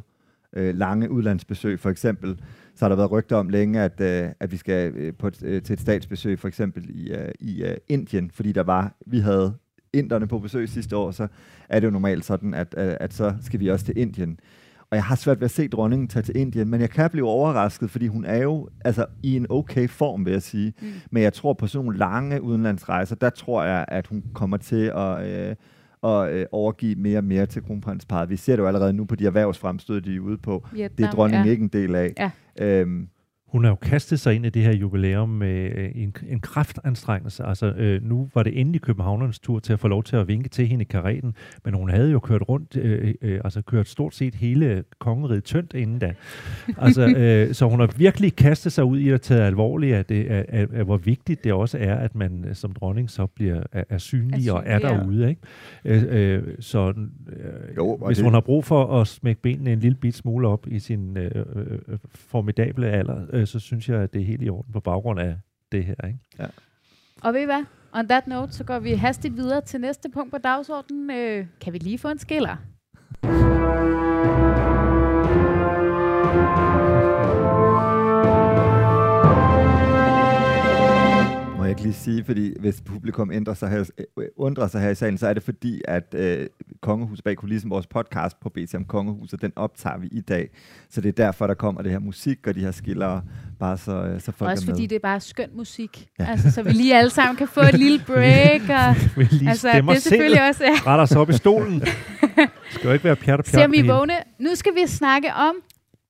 øh, 0.56 0.74
lange 0.74 1.10
udlandsbesøg. 1.10 1.80
For 1.80 1.90
eksempel, 1.90 2.40
så 2.74 2.84
har 2.84 2.88
der 2.88 2.96
været 2.96 3.10
rygter 3.10 3.36
om 3.36 3.48
længe, 3.48 3.80
at, 3.80 4.00
øh, 4.00 4.30
at 4.40 4.52
vi 4.52 4.56
skal 4.56 4.92
øh, 4.94 5.14
på 5.14 5.26
et, 5.26 5.42
øh, 5.42 5.62
til 5.62 5.72
et 5.72 5.80
statsbesøg, 5.80 6.38
for 6.38 6.48
eksempel 6.48 6.86
i, 6.90 7.12
øh, 7.12 7.28
i 7.40 7.62
øh, 7.62 7.76
Indien, 7.88 8.30
fordi 8.30 8.52
der 8.52 8.62
var, 8.62 8.96
vi 9.06 9.18
havde 9.18 9.54
inderne 9.92 10.26
på 10.26 10.38
besøg 10.38 10.68
sidste 10.68 10.96
år, 10.96 11.10
så 11.10 11.26
er 11.68 11.80
det 11.80 11.86
jo 11.86 11.90
normalt 11.90 12.24
sådan, 12.24 12.54
at, 12.54 12.74
øh, 12.78 12.94
at 13.00 13.14
så 13.14 13.34
skal 13.40 13.60
vi 13.60 13.68
også 13.68 13.84
til 13.84 13.98
Indien. 13.98 14.40
Og 14.90 14.96
jeg 14.96 15.04
har 15.04 15.14
svært 15.14 15.40
ved 15.40 15.44
at 15.44 15.50
se 15.50 15.68
dronningen 15.68 16.08
tage 16.08 16.22
til 16.22 16.36
Indien, 16.36 16.68
men 16.68 16.80
jeg 16.80 16.90
kan 16.90 17.10
blive 17.10 17.28
overrasket, 17.28 17.90
fordi 17.90 18.06
hun 18.06 18.24
er 18.24 18.42
jo 18.42 18.68
altså, 18.84 19.06
i 19.22 19.36
en 19.36 19.46
okay 19.50 19.88
form, 19.88 20.24
vil 20.24 20.32
jeg 20.32 20.42
sige. 20.42 20.72
Mm. 20.80 20.86
Men 21.10 21.22
jeg 21.22 21.32
tror 21.32 21.52
på 21.52 21.66
sådan 21.66 21.84
nogle 21.84 21.98
lange 21.98 22.42
udenlandsrejser, 22.42 23.16
der 23.16 23.30
tror 23.30 23.64
jeg, 23.64 23.84
at 23.88 24.06
hun 24.06 24.24
kommer 24.34 24.56
til 24.56 24.92
at, 24.96 25.26
øh, 25.26 25.56
at 26.06 26.34
øh, 26.34 26.46
overgive 26.52 26.94
mere 26.94 27.18
og 27.18 27.24
mere 27.24 27.46
til 27.46 27.62
kronprinsparet. 27.62 28.30
Vi 28.30 28.36
ser 28.36 28.56
det 28.56 28.62
jo 28.62 28.66
allerede 28.66 28.92
nu 28.92 29.04
på 29.04 29.16
de 29.16 29.26
erhvervsfremstød, 29.26 30.00
de 30.00 30.16
er 30.16 30.20
ude 30.20 30.38
på. 30.38 30.66
Det 30.72 30.84
er 30.84 30.88
Vietnam, 30.88 31.10
dronningen 31.10 31.46
ja. 31.46 31.50
ikke 31.50 31.62
en 31.62 31.68
del 31.68 31.94
af. 31.94 32.12
Ja. 32.18 32.30
Øhm, 32.60 33.08
Hun 33.56 33.64
har 33.64 33.70
jo 33.70 33.74
kastet 33.76 34.20
sig 34.20 34.34
ind 34.34 34.46
i 34.46 34.48
det 34.50 34.62
her 34.62 34.72
jubilæum 34.76 35.28
med 35.28 35.70
øh, 35.74 35.90
en, 35.94 36.14
en 36.28 36.40
kraftanstrengelse. 36.40 37.44
Altså, 37.44 37.66
øh, 37.66 38.02
nu 38.04 38.28
var 38.34 38.42
det 38.42 38.60
endelig 38.60 38.80
københavnernes 38.80 39.38
tur 39.38 39.58
til 39.58 39.72
at 39.72 39.80
få 39.80 39.88
lov 39.88 40.02
til 40.04 40.16
at 40.16 40.28
vinke 40.28 40.48
til 40.48 40.66
hende 40.66 40.82
i 40.82 40.86
karetten, 40.90 41.34
men 41.64 41.74
hun 41.74 41.90
havde 41.90 42.10
jo 42.10 42.18
kørt 42.18 42.42
rundt, 42.48 42.76
øh, 42.76 43.14
øh, 43.22 43.40
altså 43.44 43.62
kørt 43.62 43.88
stort 43.88 44.14
set 44.14 44.34
hele 44.34 44.84
kongeriget 44.98 45.44
tyndt 45.44 45.74
inden 45.74 45.98
da. 45.98 46.12
Altså, 46.78 47.06
øh, 47.16 47.54
så 47.54 47.66
hun 47.68 47.80
har 47.80 47.90
virkelig 47.96 48.36
kastet 48.36 48.72
sig 48.72 48.84
ud 48.84 48.98
i 48.98 49.08
at 49.08 49.20
tage 49.20 49.42
alvorligt, 49.42 49.94
at, 49.94 50.08
det, 50.08 50.24
at, 50.24 50.44
at, 50.48 50.68
at 50.72 50.84
hvor 50.84 50.96
vigtigt 50.96 51.44
det 51.44 51.52
også 51.52 51.78
er, 51.80 51.94
at 51.94 52.14
man 52.14 52.44
øh, 52.48 52.54
som 52.54 52.72
dronning 52.72 53.10
så 53.10 53.26
bliver 53.26 53.62
er, 53.72 53.84
er 53.88 53.98
synlig 53.98 54.48
Er 54.48 54.52
og 54.52 54.62
er 54.66 54.78
derude. 54.78 55.28
Ikke? 55.28 55.40
Øh, 55.84 56.34
øh, 56.36 56.42
så 56.60 56.88
øh, 56.88 57.76
Jo, 57.76 57.96
hvis 58.06 58.16
det- 58.16 58.24
hun 58.24 58.32
har 58.34 58.40
brug 58.40 58.64
for 58.64 59.00
at 59.00 59.06
smække 59.06 59.42
benene 59.42 59.72
en 59.72 59.80
lille 59.80 59.96
bit 60.00 60.14
smule 60.14 60.48
op 60.48 60.66
i 60.70 60.78
sin 60.78 61.16
øh, 61.16 61.30
øh, 61.34 61.66
øh, 61.88 61.98
formidable 62.14 62.86
alder, 62.90 63.16
øh, 63.32 63.45
så 63.46 63.58
synes 63.58 63.88
jeg, 63.88 64.00
at 64.00 64.12
det 64.12 64.20
er 64.20 64.26
helt 64.26 64.42
i 64.42 64.48
orden 64.48 64.72
på 64.72 64.80
baggrund 64.80 65.20
af 65.20 65.36
det 65.72 65.84
her. 65.84 66.06
Ikke? 66.06 66.18
Og 67.22 67.34
ved 67.34 67.40
I 67.40 67.44
hvad? 67.44 67.64
On 67.92 68.08
that 68.08 68.26
note, 68.26 68.52
så 68.52 68.64
går 68.64 68.78
vi 68.78 68.94
hastigt 68.94 69.36
videre 69.36 69.60
til 69.60 69.80
næste 69.80 70.08
punkt 70.10 70.30
på 70.32 70.38
dagsordenen. 70.38 71.10
Øh, 71.10 71.46
kan 71.60 71.72
vi 71.72 71.78
lige 71.78 71.98
få 71.98 72.08
en 72.08 72.18
skiller? 72.18 72.56
Ikke 81.76 81.82
lige 81.82 81.94
sige, 81.94 82.24
fordi 82.24 82.60
hvis 82.60 82.80
publikum 82.80 83.30
ændrer 83.30 83.54
sig 83.54 83.68
her, 83.70 83.84
øh, 84.18 84.24
undrer 84.36 84.66
sig 84.66 84.80
her 84.80 84.90
i 84.90 84.94
salen, 84.94 85.18
så 85.18 85.26
er 85.26 85.34
det 85.34 85.42
fordi, 85.42 85.82
at 85.88 86.14
øh, 86.14 86.46
Kongehuset 86.82 87.24
bag 87.24 87.36
kulissen, 87.36 87.70
vores 87.70 87.86
podcast 87.86 88.40
på 88.40 88.48
BTM 88.48 88.82
Kongehuset, 88.82 89.42
den 89.42 89.52
optager 89.56 89.98
vi 89.98 90.08
i 90.12 90.20
dag. 90.20 90.48
Så 90.90 91.00
det 91.00 91.08
er 91.08 91.12
derfor, 91.12 91.46
der 91.46 91.54
kommer 91.54 91.82
det 91.82 91.92
her 91.92 91.98
musik 91.98 92.46
og 92.46 92.54
de 92.54 92.60
her 92.60 92.70
skiller, 92.70 93.20
bare 93.60 93.78
så, 93.78 93.92
øh, 94.04 94.20
så 94.20 94.32
folk 94.32 94.50
Også 94.50 94.64
er 94.64 94.66
med. 94.66 94.74
fordi 94.74 94.86
det 94.86 94.96
er 94.96 95.00
bare 95.00 95.20
skøn 95.20 95.48
musik. 95.54 96.06
Ja. 96.18 96.24
Altså, 96.24 96.50
så 96.50 96.62
vi 96.62 96.70
lige 96.70 96.96
alle 96.96 97.10
sammen 97.10 97.36
kan 97.36 97.48
få 97.48 97.60
et 97.60 97.78
lille 97.84 98.00
break. 98.06 98.60
Og, 98.60 98.94
Vi 99.16 99.24
lige 99.30 99.48
altså, 99.50 99.68
det 99.68 99.88
er 99.88 99.94
selvfølgelig 99.98 100.48
også... 100.48 100.64
Ja. 100.64 100.74
Retter 100.90 101.02
os 101.02 101.12
op 101.16 101.30
i 101.30 101.32
stolen. 101.32 101.80
Det 101.80 101.88
skal 102.72 102.86
jo 102.88 102.92
ikke 102.92 103.04
være 103.04 103.16
pjat 103.16 103.38
og 103.38 103.44
pjat. 103.44 103.54
Se 103.54 103.64
om 103.64 103.74
I 103.74 103.82
vågne. 103.82 104.14
Nu 104.40 104.54
skal 104.54 104.72
vi 104.74 104.86
snakke 104.86 105.28
om 105.34 105.54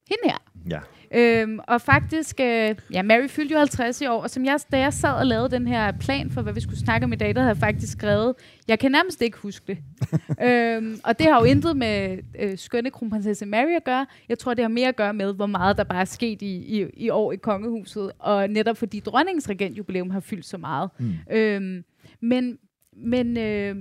hende 0.08 0.22
her. 0.24 0.38
Ja. 0.70 0.78
Øhm, 1.16 1.58
og 1.68 1.80
faktisk, 1.80 2.40
øh, 2.40 2.74
ja, 2.92 3.02
Mary 3.02 3.26
fyldte 3.28 3.52
jo 3.52 3.58
50 3.58 4.00
i 4.00 4.06
år, 4.06 4.22
og 4.22 4.30
som 4.30 4.44
jeg, 4.44 4.60
da 4.72 4.78
jeg 4.78 4.92
sad 4.92 5.12
og 5.12 5.26
lavede 5.26 5.50
den 5.50 5.66
her 5.66 5.92
plan 5.92 6.30
for, 6.30 6.42
hvad 6.42 6.52
vi 6.52 6.60
skulle 6.60 6.78
snakke 6.78 7.04
om 7.04 7.12
i 7.12 7.16
dag, 7.16 7.34
der 7.34 7.40
havde 7.40 7.48
jeg 7.48 7.56
faktisk 7.56 7.92
skrevet, 7.92 8.34
jeg 8.68 8.78
kan 8.78 8.92
nærmest 8.92 9.22
ikke 9.22 9.38
huske 9.38 9.64
det. 9.66 9.78
øhm, 10.48 11.00
og 11.04 11.18
det 11.18 11.26
har 11.26 11.40
jo 11.40 11.44
intet 11.44 11.76
med 11.76 12.18
øh, 12.38 12.58
skønne 12.58 12.90
kronprinsesse 12.90 13.46
Mary 13.46 13.76
at 13.76 13.84
gøre. 13.84 14.06
Jeg 14.28 14.38
tror, 14.38 14.54
det 14.54 14.64
har 14.64 14.68
mere 14.68 14.88
at 14.88 14.96
gøre 14.96 15.14
med, 15.14 15.34
hvor 15.34 15.46
meget 15.46 15.76
der 15.76 15.84
bare 15.84 16.00
er 16.00 16.04
sket 16.04 16.42
i, 16.42 16.80
i, 16.80 16.86
i 16.94 17.10
år 17.10 17.32
i 17.32 17.36
kongehuset, 17.36 18.12
og 18.18 18.48
netop 18.48 18.76
fordi 18.76 19.00
dronningens 19.00 19.48
regentjubilæum 19.48 20.10
har 20.10 20.20
fyldt 20.20 20.46
så 20.46 20.58
meget. 20.58 20.90
Mm. 20.98 21.14
Øhm, 21.30 21.84
men, 22.20 22.58
men, 22.96 23.38
øh, 23.38 23.76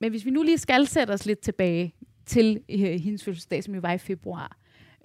men 0.00 0.10
hvis 0.10 0.24
vi 0.24 0.30
nu 0.30 0.42
lige 0.42 0.58
skal 0.58 0.86
sætte 0.86 1.12
os 1.12 1.26
lidt 1.26 1.40
tilbage 1.40 1.94
til 2.26 2.60
øh, 2.70 2.78
hendes 2.78 3.24
fødselsdag, 3.24 3.64
som 3.64 3.74
jo 3.74 3.80
var 3.80 3.92
i 3.92 3.98
februar. 3.98 4.56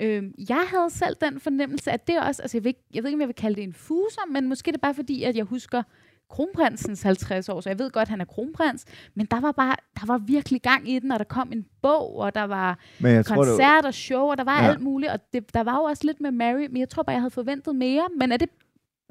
Øhm, 0.01 0.33
jeg 0.49 0.63
havde 0.67 0.89
selv 0.89 1.15
den 1.21 1.39
fornemmelse, 1.39 1.91
at 1.91 2.07
det 2.07 2.19
også, 2.19 2.41
altså 2.41 2.57
jeg 2.57 2.63
ved, 2.63 2.69
ikke, 2.69 2.83
jeg 2.93 3.03
ved 3.03 3.09
ikke, 3.09 3.15
om 3.17 3.21
jeg 3.21 3.27
vil 3.27 3.35
kalde 3.35 3.55
det 3.55 3.63
en 3.63 3.73
fuser, 3.73 4.21
men 4.31 4.49
måske 4.49 4.69
er 4.69 4.71
det 4.71 4.81
bare 4.81 4.93
fordi, 4.93 5.23
at 5.23 5.35
jeg 5.35 5.43
husker 5.45 5.83
kronprinsens 6.29 7.01
50 7.03 7.49
år, 7.49 7.61
så 7.61 7.69
jeg 7.69 7.79
ved 7.79 7.91
godt, 7.91 8.01
at 8.01 8.09
han 8.09 8.21
er 8.21 8.25
kronprins, 8.25 8.85
men 9.15 9.25
der 9.25 9.39
var 9.41 9.51
bare, 9.51 9.75
der 9.99 10.05
var 10.05 10.17
virkelig 10.17 10.61
gang 10.61 10.89
i 10.89 10.99
den, 10.99 11.11
og 11.11 11.19
der 11.19 11.25
kom 11.25 11.49
en 11.53 11.65
bog, 11.81 12.15
og 12.17 12.35
der 12.35 12.43
var 12.43 12.79
Men 12.99 13.11
jeg 13.15 13.25
tror, 13.25 13.35
det, 13.43 13.47
koncert 13.47 13.85
og 13.85 13.93
show, 13.93 14.21
og 14.25 14.37
der 14.37 14.43
var 14.43 14.63
Ja. 14.63 14.69
alt 14.69 14.81
muligt, 14.81 15.11
og 15.11 15.19
det, 15.33 15.53
der 15.53 15.63
var 15.63 15.75
jo 15.75 15.83
også 15.83 16.05
lidt 16.05 16.21
med 16.21 16.31
Mary, 16.31 16.67
men 16.69 16.77
jeg 16.77 16.89
tror 16.89 17.03
bare, 17.03 17.13
jeg 17.13 17.21
havde 17.21 17.31
forventet 17.31 17.75
mere, 17.75 18.03
men 18.19 18.31
er 18.31 18.37
det, 18.37 18.49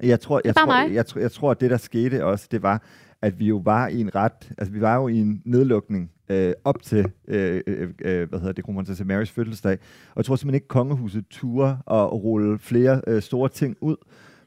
Jeg 0.02 0.20
tror, 0.20 0.40
jeg, 0.44 0.54
bare 0.54 0.66
tror, 0.66 0.86
mig. 0.86 0.94
jeg, 0.94 1.06
tror, 1.06 1.20
jeg 1.20 1.32
tror, 1.32 1.50
at 1.50 1.60
det, 1.60 1.70
der 1.70 1.76
skete 1.76 2.24
også, 2.24 2.48
det 2.50 2.62
var, 2.62 2.82
at 3.22 3.38
vi 3.38 3.46
jo 3.46 3.56
var 3.64 3.88
i 3.88 4.00
en 4.00 4.14
ret, 4.14 4.52
altså 4.58 4.72
vi 4.72 4.80
var 4.80 4.96
jo 4.96 5.08
i 5.08 5.16
en 5.16 5.42
nedlukning 5.44 6.10
øh, 6.28 6.52
op 6.64 6.82
til, 6.82 7.06
øh, 7.28 7.60
øh, 7.66 7.88
øh, 8.04 8.28
hvad 8.28 8.38
hedder 8.38 8.52
det, 8.52 8.64
kronprinsesse 8.64 9.04
Marys 9.04 9.30
fødselsdag, 9.30 9.72
og 10.10 10.16
jeg 10.16 10.24
tror 10.24 10.36
simpelthen 10.36 10.54
ikke, 10.54 10.68
kongehuset 10.68 11.24
turde 11.30 11.76
at 11.90 12.12
rulle 12.12 12.58
flere 12.58 13.00
øh, 13.06 13.22
store 13.22 13.48
ting 13.48 13.76
ud 13.80 13.96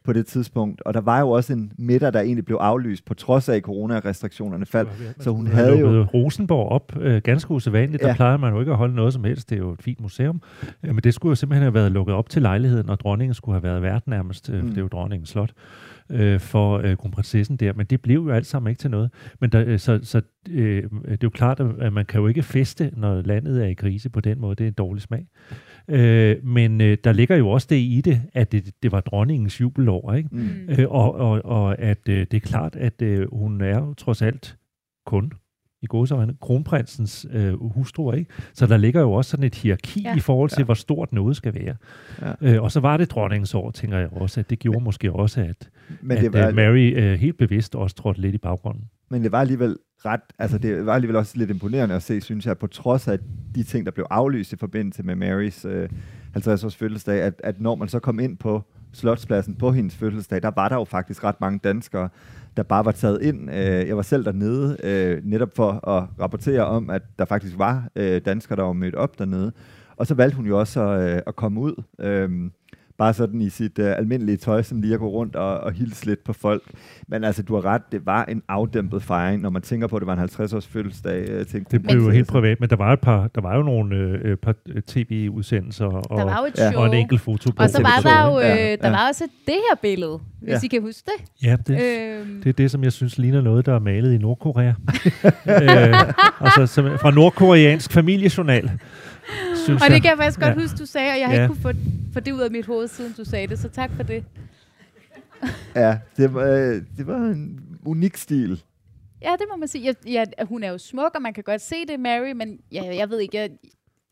på 0.04 0.14
det 0.14 0.26
tidspunkt, 0.26 0.82
og 0.82 0.94
der 0.94 1.02
var 1.02 1.20
jo 1.20 1.30
også 1.30 1.54
en 1.54 1.72
middag, 1.78 2.14
der 2.14 2.20
egentlig 2.20 2.46
blev 2.46 2.58
aflyst, 2.58 3.06
på 3.06 3.14
trods 3.14 3.50
af, 3.50 3.56
at 3.56 3.62
coronarestriktionerne 3.62 4.66
faldt, 4.66 4.90
så 5.20 5.30
hun 5.32 5.48
havde 5.48 5.80
jo... 5.80 6.04
Rosenborg 6.14 6.70
op, 6.70 6.98
øh, 7.00 7.22
ganske 7.22 7.52
usædvanligt. 7.52 8.02
Der 8.04 8.10
Ja. 8.10 8.16
plejer 8.16 8.38
man 8.38 8.54
jo 8.54 8.60
ikke 8.60 8.72
at 8.72 8.78
holde 8.78 8.96
noget 8.96 9.14
som 9.14 9.24
helst. 9.24 9.50
Det 9.50 9.56
er 9.56 9.60
jo 9.60 9.72
et 9.72 9.82
fint 9.82 10.02
museum. 10.02 10.42
Øh, 10.84 10.96
men 10.96 11.04
det 11.04 11.14
skulle 11.14 11.32
jo 11.32 11.36
simpelthen 11.36 11.64
have 11.64 11.74
været 11.74 11.92
lukket 11.92 12.16
op 12.16 12.30
til 12.30 12.42
lejligheden, 12.42 12.90
og 12.90 13.00
dronningen 13.00 13.34
skulle 13.34 13.54
have 13.56 13.64
været 13.64 13.82
vært 13.82 14.08
nærmest. 14.08 14.50
Øh, 14.50 14.62
mm. 14.64 14.68
Det 14.70 14.78
er 14.78 14.82
jo 14.82 14.88
dronningens 14.88 15.30
slot 15.30 15.52
øh, 16.14 16.40
for 16.40 16.78
øh, 16.78 16.98
kronprinsessen 16.98 17.58
der. 17.58 17.74
Men 17.74 17.86
det 17.86 18.02
blev 18.02 18.16
jo 18.16 18.30
alt 18.30 18.46
sammen 18.46 18.70
ikke 18.70 18.80
til 18.80 18.92
noget. 18.92 19.12
Men 19.40 19.50
der, 19.50 19.64
øh, 19.68 19.80
så, 19.80 20.00
så 20.04 20.22
øh, 20.50 20.84
det 20.84 21.12
er 21.12 21.18
jo 21.24 21.30
klart, 21.30 21.60
at 21.60 21.94
man 21.94 22.06
kan 22.06 22.22
jo 22.22 22.28
ikke 22.28 22.44
feste, 22.44 22.92
når 22.98 23.22
landet 23.22 23.64
er 23.64 23.68
i 23.68 23.74
krise 23.74 24.10
på 24.10 24.20
den 24.20 24.42
måde. 24.42 24.56
Det 24.56 24.64
er 24.64 24.68
en 24.68 24.74
dårlig 24.74 25.02
smag. 25.02 25.28
Øh, 25.88 26.46
men 26.46 26.82
øh, 26.82 26.98
der 27.04 27.14
ligger 27.14 27.36
jo 27.36 27.50
også 27.50 27.68
det 27.70 27.76
i 27.76 28.02
det, 28.06 28.22
at 28.34 28.52
det, 28.52 28.72
det 28.84 28.92
var 28.92 29.02
dronningens 29.02 29.62
jubelår, 29.62 30.14
ikke? 30.14 30.30
Mm. 30.32 30.50
Øh, 30.70 30.86
og, 30.90 31.16
og, 31.16 31.46
og 31.46 31.80
at 31.80 32.10
øh, 32.10 32.20
det 32.32 32.34
er 32.34 32.40
klart, 32.40 32.76
at 32.76 33.02
øh, 33.02 33.28
hun 33.34 33.62
er 33.62 33.80
jo 33.80 33.94
trods 33.94 34.22
alt 34.22 34.58
kun 35.06 35.32
i 35.84 35.88
gåseøjne, 35.88 36.34
kronprinsens 36.42 37.26
øh, 37.34 37.54
hustru, 37.74 38.12
ikke? 38.12 38.32
Så 38.54 38.66
der 38.68 38.78
ligger 38.78 39.02
jo 39.02 39.12
også 39.12 39.32
sådan 39.32 39.44
et 39.46 39.56
hierarki 39.56 40.02
ja. 40.02 40.16
I 40.16 40.20
forhold 40.20 40.50
til, 40.50 40.60
Ja. 40.60 40.66
hvor 40.66 40.74
stort 40.74 41.14
noget 41.14 41.36
skal 41.36 41.54
være. 41.54 41.76
Ja. 42.42 42.54
Øh, 42.56 42.64
og 42.64 42.72
så 42.72 42.80
var 42.80 42.98
det 42.98 43.12
dronningens 43.12 43.54
år, 43.56 43.72
tænker 43.72 43.98
jeg 43.98 44.10
også, 44.14 44.40
at 44.40 44.50
det 44.50 44.60
gjorde 44.60 44.84
måske 44.84 45.12
også, 45.14 45.42
at, 45.42 45.70
Men 46.02 46.18
at 46.18 46.24
det 46.24 46.34
var, 46.34 46.48
øh, 46.48 46.56
Mary 46.56 46.94
øh, 46.96 47.20
helt 47.20 47.38
bevidst 47.38 47.76
også 47.76 47.96
trådte 47.96 48.22
lidt 48.22 48.36
i 48.36 48.38
baggrunden. 48.38 48.84
Men 49.10 49.24
det 49.24 49.32
var 49.32 49.40
alligevel 49.42 49.78
ret, 50.06 50.22
altså 50.40 50.58
det 50.58 50.86
var 50.86 50.94
alligevel 50.94 51.16
også 51.16 51.38
lidt 51.38 51.50
imponerende 51.50 51.96
at 51.96 52.04
se, 52.04 52.22
synes 52.22 52.46
jeg, 52.46 52.58
på 52.58 52.68
trods 52.68 53.08
af 53.08 53.20
de 53.56 53.64
ting, 53.64 53.86
der 53.86 53.92
blev 53.92 54.06
aflyst 54.10 54.54
i 54.54 54.56
forbindelse 54.56 55.04
med 55.04 55.16
Marys 55.16 55.66
øh, 55.66 55.90
50-års 56.38 56.76
fødselsdag, 56.76 57.22
at, 57.22 57.34
at 57.44 57.62
når 57.62 57.76
man 57.76 57.88
så 57.88 58.00
kom 58.00 58.20
ind 58.20 58.38
på 58.38 58.64
Slotspladsen 58.94 59.56
på 59.56 59.72
hendes 59.72 59.96
fødselsdag, 59.96 60.42
der 60.42 60.52
var 60.56 60.70
der 60.70 60.76
jo 60.76 60.84
faktisk 60.84 61.24
ret 61.24 61.42
mange 61.42 61.60
danskere, 61.64 62.10
der 62.58 62.64
bare 62.64 62.86
var 62.86 62.92
taget 62.92 63.22
ind. 63.22 63.50
Øh, 63.50 63.88
jeg 63.88 63.96
var 63.96 64.02
selv 64.02 64.26
dernede, 64.26 64.78
øh, 64.84 65.22
netop 65.24 65.50
for 65.56 65.90
at 65.90 66.04
rapportere 66.20 66.66
om, 66.66 66.90
at 66.90 67.02
der 67.20 67.26
faktisk 67.26 67.58
var 67.58 67.88
øh, 67.96 68.22
danskere, 68.26 68.56
der 68.56 68.64
var 68.64 68.74
mødt 68.74 68.96
op 68.96 69.20
dernede. 69.20 69.52
Og 69.98 70.08
så 70.08 70.14
valgte 70.14 70.36
hun 70.36 70.46
jo 70.46 70.60
også 70.60 70.82
at 71.28 71.36
komme 71.36 71.60
ud. 71.60 71.84
Øhm, 72.00 72.52
Øh, 72.94 72.98
bare 72.98 73.14
sådan 73.14 73.42
i 73.42 73.50
sit 73.50 73.80
uh, 73.80 73.86
almindelige 73.86 74.38
tøj, 74.38 74.62
som 74.62 74.82
lige 74.82 74.94
at 74.94 75.00
gå 75.00 75.08
rundt 75.08 75.36
og, 75.36 75.60
og 75.60 75.72
hilse 75.72 76.06
lidt 76.06 76.24
på 76.24 76.34
folk. 76.34 76.64
Men 77.08 77.24
altså, 77.24 77.44
du 77.44 77.56
har 77.56 77.66
ret, 77.66 77.82
det 77.92 78.06
var 78.06 78.26
en 78.26 78.42
afdæmpet 78.48 79.04
fejring, 79.04 79.42
når 79.42 79.50
man 79.50 79.62
tænker 79.62 79.88
på, 79.88 79.96
at 79.96 80.00
det 80.00 80.08
var 80.08 80.14
en 80.14 80.20
50-års 80.20 80.68
fødselsdag. 80.68 81.28
Tænkte, 81.52 81.72
Det 81.78 81.84
blev 81.84 82.02
jo 82.02 82.10
helt 82.10 82.28
privat, 82.28 82.60
men 82.60 82.70
der 82.70 82.76
var 82.76 82.94
et 82.94 83.00
par, 83.00 83.28
der 83.36 83.42
var 83.42 83.56
jo 83.56 83.64
nogle 83.64 83.96
øh, 83.96 84.38
par 84.38 84.56
tv-udsendelser 84.88 85.86
og, 85.86 86.18
Der 86.18 86.24
var 86.26 86.40
jo 86.40 86.46
et 86.46 86.72
show. 86.72 86.82
og 86.82 86.88
en 86.88 86.94
enkelt 86.94 87.22
foto. 87.22 87.52
Og 87.58 87.70
så 87.70 87.82
var 87.82 88.00
der 88.04 88.32
jo, 88.32 88.40
øh, 88.40 88.46
der 88.48 88.78
ja. 88.84 88.90
var 88.90 89.08
også 89.08 89.24
det 89.46 89.54
her 89.70 89.76
billede, 89.82 90.20
hvis 90.42 90.52
Ja. 90.52 90.60
I 90.64 90.68
kan 90.68 90.82
huske 90.82 91.12
det. 91.18 91.44
Ja, 91.48 91.56
det, 91.68 91.74
Øhm, 91.84 92.42
det 92.44 92.50
er 92.50 92.54
det, 92.54 92.72
som 92.72 92.84
jeg 92.84 92.92
synes 92.94 93.18
ligner 93.18 93.42
noget, 93.42 93.66
der 93.66 93.76
er 93.76 93.80
malet 93.80 94.14
i 94.14 94.18
Nordkorea. 94.18 94.70
øh, 95.48 96.12
altså 96.42 96.66
som, 96.66 96.86
fra 97.02 97.12
nordkoreansk 97.12 97.92
familiejournal. 97.92 98.72
Synes 99.64 99.82
og 99.82 99.88
jeg. 99.88 99.96
det 99.96 100.02
kan 100.02 100.10
jeg 100.10 100.18
faktisk 100.18 100.40
godt 100.40 100.56
Ja. 100.56 100.62
huske, 100.62 100.78
du 100.78 100.86
sagde, 100.86 101.12
og 101.12 101.20
jeg 101.20 101.28
har 101.28 101.34
Ja. 101.36 101.42
ikke 101.44 101.54
kunne 101.54 101.62
få, 101.62 101.80
få 102.14 102.20
det 102.20 102.32
ud 102.32 102.40
af 102.40 102.52
mit 102.52 102.66
hoved, 102.66 102.88
siden 102.88 103.14
du 103.18 103.24
sagde 103.26 103.48
det, 103.48 103.60
så 103.60 103.70
tak 103.70 103.90
for 103.96 104.04
det. 104.04 104.24
Ja, 105.76 105.98
det 106.18 106.34
var, 106.34 106.44
øh, 106.48 106.82
det 106.98 107.08
var 107.08 107.18
en 107.18 107.60
unik 107.86 108.18
stil. 108.18 108.62
Ja, 109.22 109.32
det 109.32 109.46
må 109.52 109.58
man 109.58 109.68
sige. 109.68 109.86
Jeg, 109.86 109.96
ja, 110.06 110.24
hun 110.46 110.64
er 110.64 110.70
jo 110.72 110.78
smuk, 110.78 111.12
og 111.16 111.22
man 111.22 111.34
kan 111.34 111.44
godt 111.44 111.62
se 111.62 111.76
det, 111.88 112.00
Mary, 112.00 112.32
men 112.32 112.58
jeg, 112.72 112.96
jeg 112.98 113.10
ved 113.10 113.20
ikke, 113.20 113.38
jeg, 113.38 113.50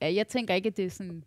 ja, 0.02 0.14
jeg 0.14 0.28
tænker 0.28 0.54
ikke, 0.54 0.68
at 0.68 0.78
det 0.78 0.86
er 0.86 0.90
sådan... 0.90 1.24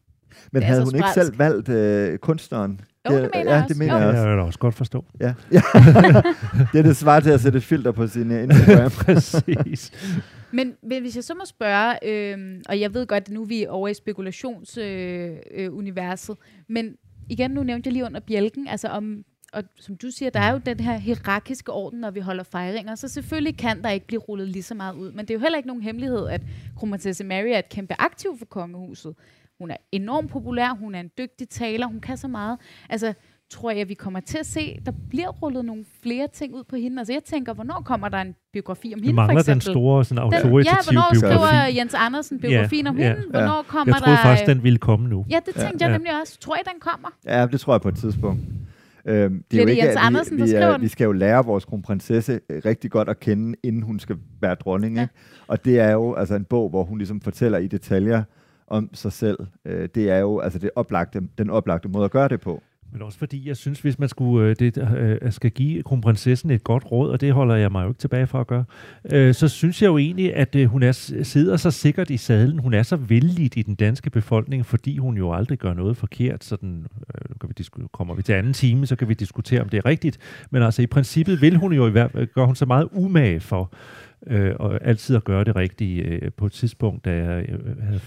Men 0.53 0.63
Det 0.63 0.65
havde 0.65 0.85
hun 0.85 0.95
ikke 0.95 1.09
selv 1.15 1.39
valgt 1.39 1.69
øh, 1.69 2.19
kunstneren? 2.19 2.81
Jo, 3.11 3.15
det 3.17 3.31
mener 3.35 3.51
ja, 3.53 3.55
jeg 3.55 3.63
det 3.63 3.71
også. 3.71 3.79
mener 3.79 3.95
Jo. 3.95 3.99
jeg 4.01 4.05
Ja, 4.07 4.11
også. 4.21 4.29
jeg 4.29 4.37
da 4.39 4.43
også 4.43 4.59
godt 4.59 4.75
forstå. 4.75 5.05
Ja. 5.21 5.35
ja. 5.53 5.61
det 6.73 6.79
er 6.79 6.83
det 6.83 6.97
svar 6.97 7.21
til 7.21 7.31
at 7.31 7.41
sætte 7.41 7.61
filter 7.61 7.93
på 7.93 8.07
sin 8.07 8.31
øh, 8.33 8.43
Instagram. 8.43 8.91
Præcis. 8.91 9.93
Men 10.55 10.77
men 10.83 11.03
hvis 11.03 11.17
jeg 11.17 11.25
så 11.25 11.35
må 11.35 11.45
spørge, 11.45 11.99
øh, 12.03 12.63
og 12.69 12.81
jeg 12.81 12.95
ved 12.95 13.07
godt, 13.07 13.25
at 13.25 13.31
nu 13.31 13.43
er 13.43 13.47
vi 13.47 13.67
over 13.67 13.89
i 13.89 13.95
spekulationsuniverset, 13.95 15.53
øh, 15.53 15.65
øh, 15.65 15.77
universet, 15.77 16.37
men 16.69 16.97
igen, 17.29 17.51
nu 17.51 17.63
nævnte 17.63 17.89
jeg 17.89 17.93
lige 17.93 18.05
under 18.05 18.21
bjælken, 18.21 18.69
altså 18.69 18.89
om, 18.89 19.25
og 19.53 19.63
som 19.77 19.97
du 19.97 20.11
siger, 20.11 20.31
der 20.31 20.41
er 20.41 20.53
jo 20.53 20.61
den 20.67 20.81
her 20.81 20.99
hierarkiske 20.99 21.73
orden, 21.73 22.01
når 22.01 22.11
vi 22.11 22.21
holder 22.21 22.45
fejringer, 22.45 22.95
så 22.95 23.09
selvfølgelig 23.09 23.57
kan 23.57 23.83
der 23.83 23.91
ikke 23.91 24.07
blive 24.07 24.21
rullet 24.21 24.49
lige 24.49 24.63
så 24.63 24.75
meget 24.75 24.95
ud, 24.95 25.13
men 25.13 25.27
det 25.27 25.31
er 25.31 25.35
jo 25.35 25.41
heller 25.41 25.57
ikke 25.57 25.69
nogen 25.69 25.83
hemmelighed, 25.83 26.29
at 26.29 26.41
kronprinsesse 26.77 27.25
Mary 27.25 27.49
er 27.49 27.59
et 27.59 27.69
kæmpe 27.69 27.95
aktiv 27.99 28.39
for 28.39 28.47
kongehuset. 28.47 29.15
Hun 29.59 29.71
er 29.71 29.77
enormt 29.93 30.31
populær, 30.31 30.75
hun 30.75 30.95
er 30.95 31.01
en 31.01 31.11
dygtig 31.19 31.49
taler, 31.49 31.87
hun 31.87 32.01
kan 32.01 32.17
så 32.17 32.29
meget. 32.29 32.59
Altså, 32.89 33.15
tror 33.55 33.71
jeg, 33.71 33.89
vi 33.89 33.95
kommer 33.95 34.21
til 34.21 34.39
at 34.39 34.47
se, 34.47 34.79
der 34.87 34.93
bliver 35.11 35.29
rullet 35.29 35.65
nogle 35.65 35.85
flere 36.03 36.29
ting 36.33 36.55
ud 36.55 36.65
på 36.65 36.77
hende. 36.77 36.99
Altså, 37.01 37.13
jeg 37.13 37.23
tænker, 37.25 37.55
hvornår 37.55 37.83
kommer 37.85 38.09
der 38.09 38.19
en 38.19 38.35
biografi 38.53 38.93
om 38.97 39.01
hende, 39.03 39.09
for 39.13 39.15
mangler 39.15 39.43
den 39.43 39.57
eksempel? 39.57 39.73
store 39.81 40.05
sådan, 40.05 40.23
Den, 40.25 40.31
ja, 40.33 40.37
autoritative 40.39 40.83
hvornår 40.93 41.09
biografi. 41.13 41.47
skriver 41.47 41.67
Jens 41.79 41.95
Andersen 41.95 42.41
biografien 42.41 42.85
Ja, 42.87 42.91
om 42.91 42.99
ja. 42.99 43.09
hende? 43.15 43.31
Hvornår 43.31 43.65
kommer 43.69 43.95
Jeg 43.95 44.03
troede 44.03 44.17
der... 44.17 44.23
faktisk, 44.23 44.47
den 44.47 44.63
ville 44.63 44.79
komme 44.79 45.09
nu. 45.09 45.25
Ja, 45.31 45.39
det 45.47 45.55
tænkte 45.55 45.85
Ja. 45.85 45.89
jeg 45.91 45.99
nemlig 45.99 46.21
også. 46.21 46.41
Tror 46.41 46.57
jeg, 46.57 46.65
den 46.73 46.81
kommer? 46.81 47.09
Ja, 47.27 47.47
det 47.53 47.61
tror 47.61 47.75
jeg 47.75 47.81
på 47.81 47.89
et 47.89 47.97
tidspunkt. 47.97 48.41
Øhm, 49.07 49.45
det 49.51 49.59
ikke, 49.61 49.85
Jens 49.85 49.97
at 49.97 50.03
Andersen, 50.03 50.37
vi, 50.37 50.41
der 50.43 50.47
vi, 50.47 50.55
er, 50.55 50.73
den? 50.73 50.81
vi 50.83 50.89
skal 50.89 51.05
jo 51.05 51.13
lære 51.13 51.45
vores 51.45 51.65
kronprinsesse 51.65 52.41
øh, 52.51 52.63
rigtig 52.65 52.91
godt 52.91 53.09
at 53.09 53.21
kende, 53.21 53.55
inden 53.63 53.83
hun 53.83 53.99
skal 53.99 54.17
være 54.41 54.55
dronning. 54.55 54.95
Ja. 54.95 55.01
Ja. 55.01 55.05
Ikke? 55.05 55.15
Og 55.47 55.65
det 55.65 55.81
er 55.81 55.91
jo 55.91 56.15
altså 56.15 56.35
en 56.35 56.45
bog, 56.45 56.71
hvor 56.71 56.85
hun 56.85 56.99
ligesom 56.99 57.21
fortæller 57.21 57.59
i 57.59 57.67
detaljer 57.67 58.23
om 58.67 58.91
sig 58.95 59.13
selv. 59.13 59.39
Øh, 59.65 59.89
det 59.95 60.11
er 60.11 60.19
jo 60.19 60.39
altså 60.41 60.59
det 60.59 60.71
oplagte, 60.77 61.21
den 61.39 61.51
oplagte 61.51 61.89
måde 61.89 62.05
at 62.05 62.11
gøre 62.11 62.29
det 62.29 62.41
på. 62.41 62.63
Men 62.95 63.03
også 63.03 63.19
fordi, 63.19 63.49
jeg 63.49 63.57
synes, 63.57 63.81
hvis 63.81 63.99
man 63.99 64.09
skulle, 64.09 64.49
øh, 64.49 64.57
det, 64.59 64.89
øh, 64.97 65.33
skal 65.33 65.51
give 65.51 65.83
kronprinsessen 65.83 66.51
et 66.51 66.65
godt 66.65 66.93
råd, 66.93 67.11
og 67.11 67.21
det 67.21 67.33
holder 67.33 67.55
jeg 67.55 67.73
mig 67.73 67.85
jo 67.85 67.89
ikke 67.89 67.99
tilbage 67.99 68.27
for 68.27 68.41
at 68.41 68.47
gøre, 68.47 68.65
øh, 69.13 69.35
så 69.35 69.49
synes 69.49 69.83
jeg 69.83 69.89
jo 69.89 69.99
egentlig, 69.99 70.37
at 70.37 70.55
øh, 70.57 70.67
hun 70.67 70.83
er, 70.83 70.93
sidder 71.23 71.57
så 71.57 71.71
sikkert 71.71 72.11
i 72.11 72.17
sadlen. 72.17 72.59
Hun 72.59 72.75
er 72.75 72.83
så 72.83 72.97
vældig 72.97 73.59
i 73.59 73.63
den 73.63 73.75
danske 73.75 74.11
befolkning, 74.11 74.67
fordi 74.67 74.99
hun 74.99 75.17
jo 75.17 75.33
aldrig 75.33 75.59
gør 75.59 75.75
noget 75.75 75.97
forkert. 75.97 76.45
Sådan, 76.45 76.87
øh, 76.95 77.31
nu 77.31 77.35
kan 77.41 77.49
vi 77.49 77.55
disku- 77.65 77.89
kommer 77.93 78.15
vi 78.15 78.23
til 78.23 78.33
anden 78.33 78.53
time, 78.53 78.87
så 78.87 78.97
kan 78.97 79.09
vi 79.09 79.15
diskutere, 79.15 79.61
om 79.61 79.69
det 79.69 79.79
er 79.79 79.87
rigtigt. 79.87 80.19
Men 80.51 80.63
altså 80.63 80.83
i 80.83 80.87
princippet 80.87 81.41
vil 81.41 81.57
hun 81.57 81.73
jo 81.73 81.87
i 81.87 81.91
hver, 81.91 82.25
gør 82.25 82.45
hun 82.45 82.57
så 82.57 82.67
meget 82.67 82.89
umage 82.93 83.41
for 83.41 83.73
øh, 84.27 84.55
og 84.59 84.79
altid 84.87 85.17
at 85.17 85.25
gøre 85.25 85.45
det 85.45 85.57
rigtige 85.57 86.03
øh, 86.03 86.33
på 86.37 86.47
et 86.47 86.53
tidspunkt, 86.53 87.05
da 87.05 87.11
jeg 87.11 87.49
øh, 87.49 87.83
havde 87.83 88.01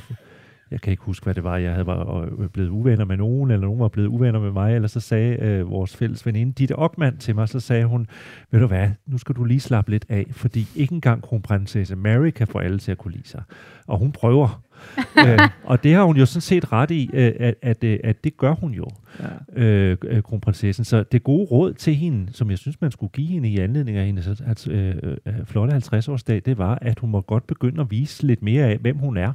jeg 0.71 0.81
kan 0.81 0.91
ikke 0.91 1.03
huske, 1.03 1.23
hvad 1.23 1.33
det 1.33 1.43
var, 1.43 1.57
jeg 1.57 1.71
havde 1.71 1.87
var 1.87 2.29
øh, 2.39 2.49
blevet 2.49 2.69
uvenner 2.69 3.05
med 3.05 3.17
nogen, 3.17 3.51
eller 3.51 3.65
nogen 3.67 3.79
var 3.79 3.87
blevet 3.87 4.07
uvenner 4.07 4.39
med 4.39 4.51
mig, 4.51 4.75
eller 4.75 4.87
så 4.87 4.99
sagde 4.99 5.35
øh, 5.35 5.69
vores 5.71 5.95
fælles 5.95 6.25
veninde 6.25 6.53
Ditte 6.53 6.75
Ockmann 6.79 7.17
til 7.17 7.35
mig, 7.35 7.49
så 7.49 7.59
sagde 7.59 7.85
hun, 7.85 8.07
ved 8.51 8.59
du 8.59 8.67
hvad, 8.67 8.89
nu 9.05 9.17
skal 9.17 9.35
du 9.35 9.43
lige 9.43 9.59
slappe 9.59 9.91
lidt 9.91 10.05
af, 10.09 10.25
fordi 10.31 10.67
ikke 10.75 10.93
engang 10.93 11.21
kronprinsesse 11.21 11.95
Mary 11.95 12.29
kan 12.29 12.47
få 12.47 12.57
alle 12.57 12.79
til 12.79 12.91
at 12.91 12.97
kunne 12.97 13.11
lide 13.13 13.27
sig. 13.27 13.43
Og 13.87 13.97
hun 13.99 14.11
prøver. 14.11 14.63
øh, 15.27 15.39
og 15.63 15.83
det 15.83 15.93
har 15.93 16.03
hun 16.03 16.17
jo 16.17 16.25
sådan 16.25 16.41
set 16.41 16.71
ret 16.71 16.91
i, 16.91 17.09
øh, 17.13 17.33
at, 17.39 17.55
at, 17.61 17.83
øh, 17.83 17.99
at 18.03 18.23
det 18.23 18.37
gør 18.37 18.53
hun 18.53 18.71
jo, 18.73 18.85
Ja. 19.19 19.63
øh, 19.63 19.97
øh, 20.03 20.21
kronprinsessen. 20.23 20.85
Så 20.85 21.03
det 21.03 21.23
gode 21.23 21.45
råd 21.45 21.73
til 21.73 21.95
hende, 21.95 22.33
som 22.33 22.49
jeg 22.49 22.57
synes, 22.57 22.81
man 22.81 22.91
skulle 22.91 23.11
give 23.11 23.27
hende 23.27 23.49
i 23.49 23.59
anledning 23.59 23.97
af 23.97 24.05
hendes 24.05 24.67
øh, 24.67 24.93
flotte 25.45 25.75
50-årsdag, 25.75 26.41
det 26.45 26.57
var, 26.57 26.77
at 26.81 26.99
hun 26.99 27.09
må 27.09 27.21
godt 27.21 27.47
begynde 27.47 27.81
at 27.81 27.91
vise 27.91 28.27
lidt 28.27 28.41
mere 28.43 28.65
af, 28.65 28.77
hvem 28.77 28.97
hun 28.97 29.17
er 29.17 29.33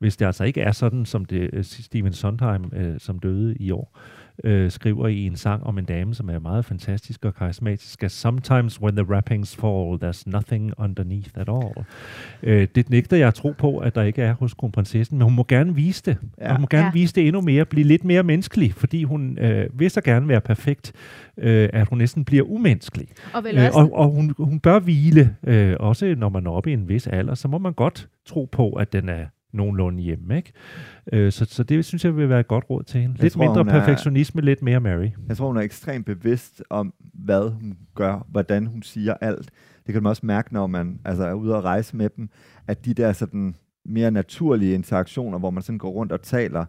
hvis 0.00 0.16
det 0.16 0.26
altså 0.26 0.44
ikke 0.44 0.60
er 0.60 0.72
sådan, 0.72 1.04
som 1.04 1.24
det 1.24 1.50
øh, 1.52 1.64
Steven 1.64 2.12
Sondheim, 2.12 2.64
øh, 2.72 2.94
som 3.00 3.18
døde 3.18 3.56
i 3.56 3.70
år, 3.70 3.98
øh, 4.44 4.70
skriver 4.70 5.08
i 5.08 5.26
en 5.26 5.36
sang 5.36 5.64
om 5.64 5.78
en 5.78 5.84
dame, 5.84 6.14
som 6.14 6.30
er 6.30 6.38
meget 6.38 6.64
fantastisk 6.64 7.24
og 7.24 7.34
karismatisk, 7.34 8.02
at 8.02 8.10
sometimes 8.12 8.80
when 8.80 8.96
the 8.96 9.04
wrappings 9.04 9.56
fall, 9.56 9.98
there's 10.04 10.22
nothing 10.26 10.72
underneath 10.78 11.30
at 11.34 11.48
all. 11.48 11.84
Øh, 12.42 12.68
det 12.74 12.90
nægter 12.90 13.16
jeg 13.16 13.28
at 13.28 13.34
tro 13.34 13.54
på, 13.58 13.78
at 13.78 13.94
der 13.94 14.02
ikke 14.02 14.22
er 14.22 14.34
hos 14.34 14.54
kronprinsessen, 14.54 15.18
men 15.18 15.24
hun 15.24 15.34
må 15.34 15.44
gerne 15.48 15.74
vise 15.74 16.02
det. 16.04 16.16
Ja. 16.40 16.52
Hun 16.52 16.60
må 16.60 16.66
gerne 16.66 16.84
Ja. 16.86 16.90
vise 16.92 17.14
det 17.14 17.26
endnu 17.26 17.40
mere, 17.40 17.64
blive 17.64 17.86
lidt 17.86 18.04
mere 18.04 18.22
menneskelig, 18.22 18.74
fordi 18.74 19.04
hun 19.04 19.38
øh, 19.38 19.66
vil 19.80 19.90
så 19.90 20.00
gerne 20.00 20.28
være 20.28 20.40
perfekt, 20.40 20.92
øh, 21.38 21.68
at 21.72 21.88
hun 21.88 21.98
næsten 21.98 22.24
bliver 22.24 22.42
umenneskelig. 22.44 23.08
Og 23.34 23.44
vel 23.44 23.58
Øh, 23.58 23.64
også... 23.66 23.78
og 23.78 23.92
og 23.92 24.08
hun, 24.10 24.34
hun 24.38 24.60
bør 24.60 24.78
hvile, 24.78 25.36
øh, 25.46 25.76
også 25.80 26.14
når 26.18 26.28
man 26.28 26.46
er 26.46 26.50
oppe 26.50 26.70
i 26.70 26.72
en 26.72 26.88
vis 26.88 27.06
alder, 27.06 27.34
så 27.34 27.48
må 27.48 27.58
man 27.58 27.72
godt 27.72 28.08
tro 28.26 28.48
på, 28.52 28.72
at 28.72 28.92
den 28.92 29.08
er 29.08 29.24
nogenlunde 29.52 30.02
hjemme. 30.02 30.36
Ikke? 30.36 30.52
Øh, 31.12 31.32
så, 31.32 31.44
så 31.44 31.62
det 31.62 31.84
synes 31.84 32.04
jeg 32.04 32.16
vil 32.16 32.28
være 32.28 32.40
et 32.40 32.48
godt 32.48 32.64
råd 32.70 32.82
til 32.82 33.00
hende. 33.00 33.16
Lidt 33.20 33.32
tror, 33.32 33.42
mindre 33.42 33.60
er- 33.60 33.80
perfektionisme, 33.80 34.40
lidt 34.40 34.62
mere 34.62 34.80
Mary. 34.80 35.08
Jeg 35.28 35.36
tror, 35.36 35.46
hun 35.46 35.56
er 35.56 35.60
ekstremt 35.60 36.06
bevidst 36.06 36.62
om, 36.70 36.94
hvad 37.14 37.50
hun 37.50 37.76
gør, 37.94 38.26
hvordan 38.28 38.66
hun 38.66 38.82
siger 38.82 39.14
alt. 39.20 39.50
Det 39.86 39.92
kan 39.92 40.02
man 40.02 40.10
også 40.10 40.26
mærke, 40.26 40.52
når 40.54 40.66
man 40.66 41.00
altså, 41.04 41.24
er 41.24 41.32
ude 41.32 41.56
og 41.56 41.64
rejse 41.64 41.96
med 41.96 42.08
dem, 42.16 42.28
at 42.66 42.84
de 42.84 42.94
der 42.94 43.12
sådan 43.12 43.54
mere 43.84 44.10
naturlige 44.10 44.74
interaktioner, 44.74 45.38
hvor 45.38 45.50
man 45.50 45.62
sådan 45.62 45.78
går 45.78 45.90
rundt 45.90 46.12
og 46.12 46.22
taler 46.22 46.64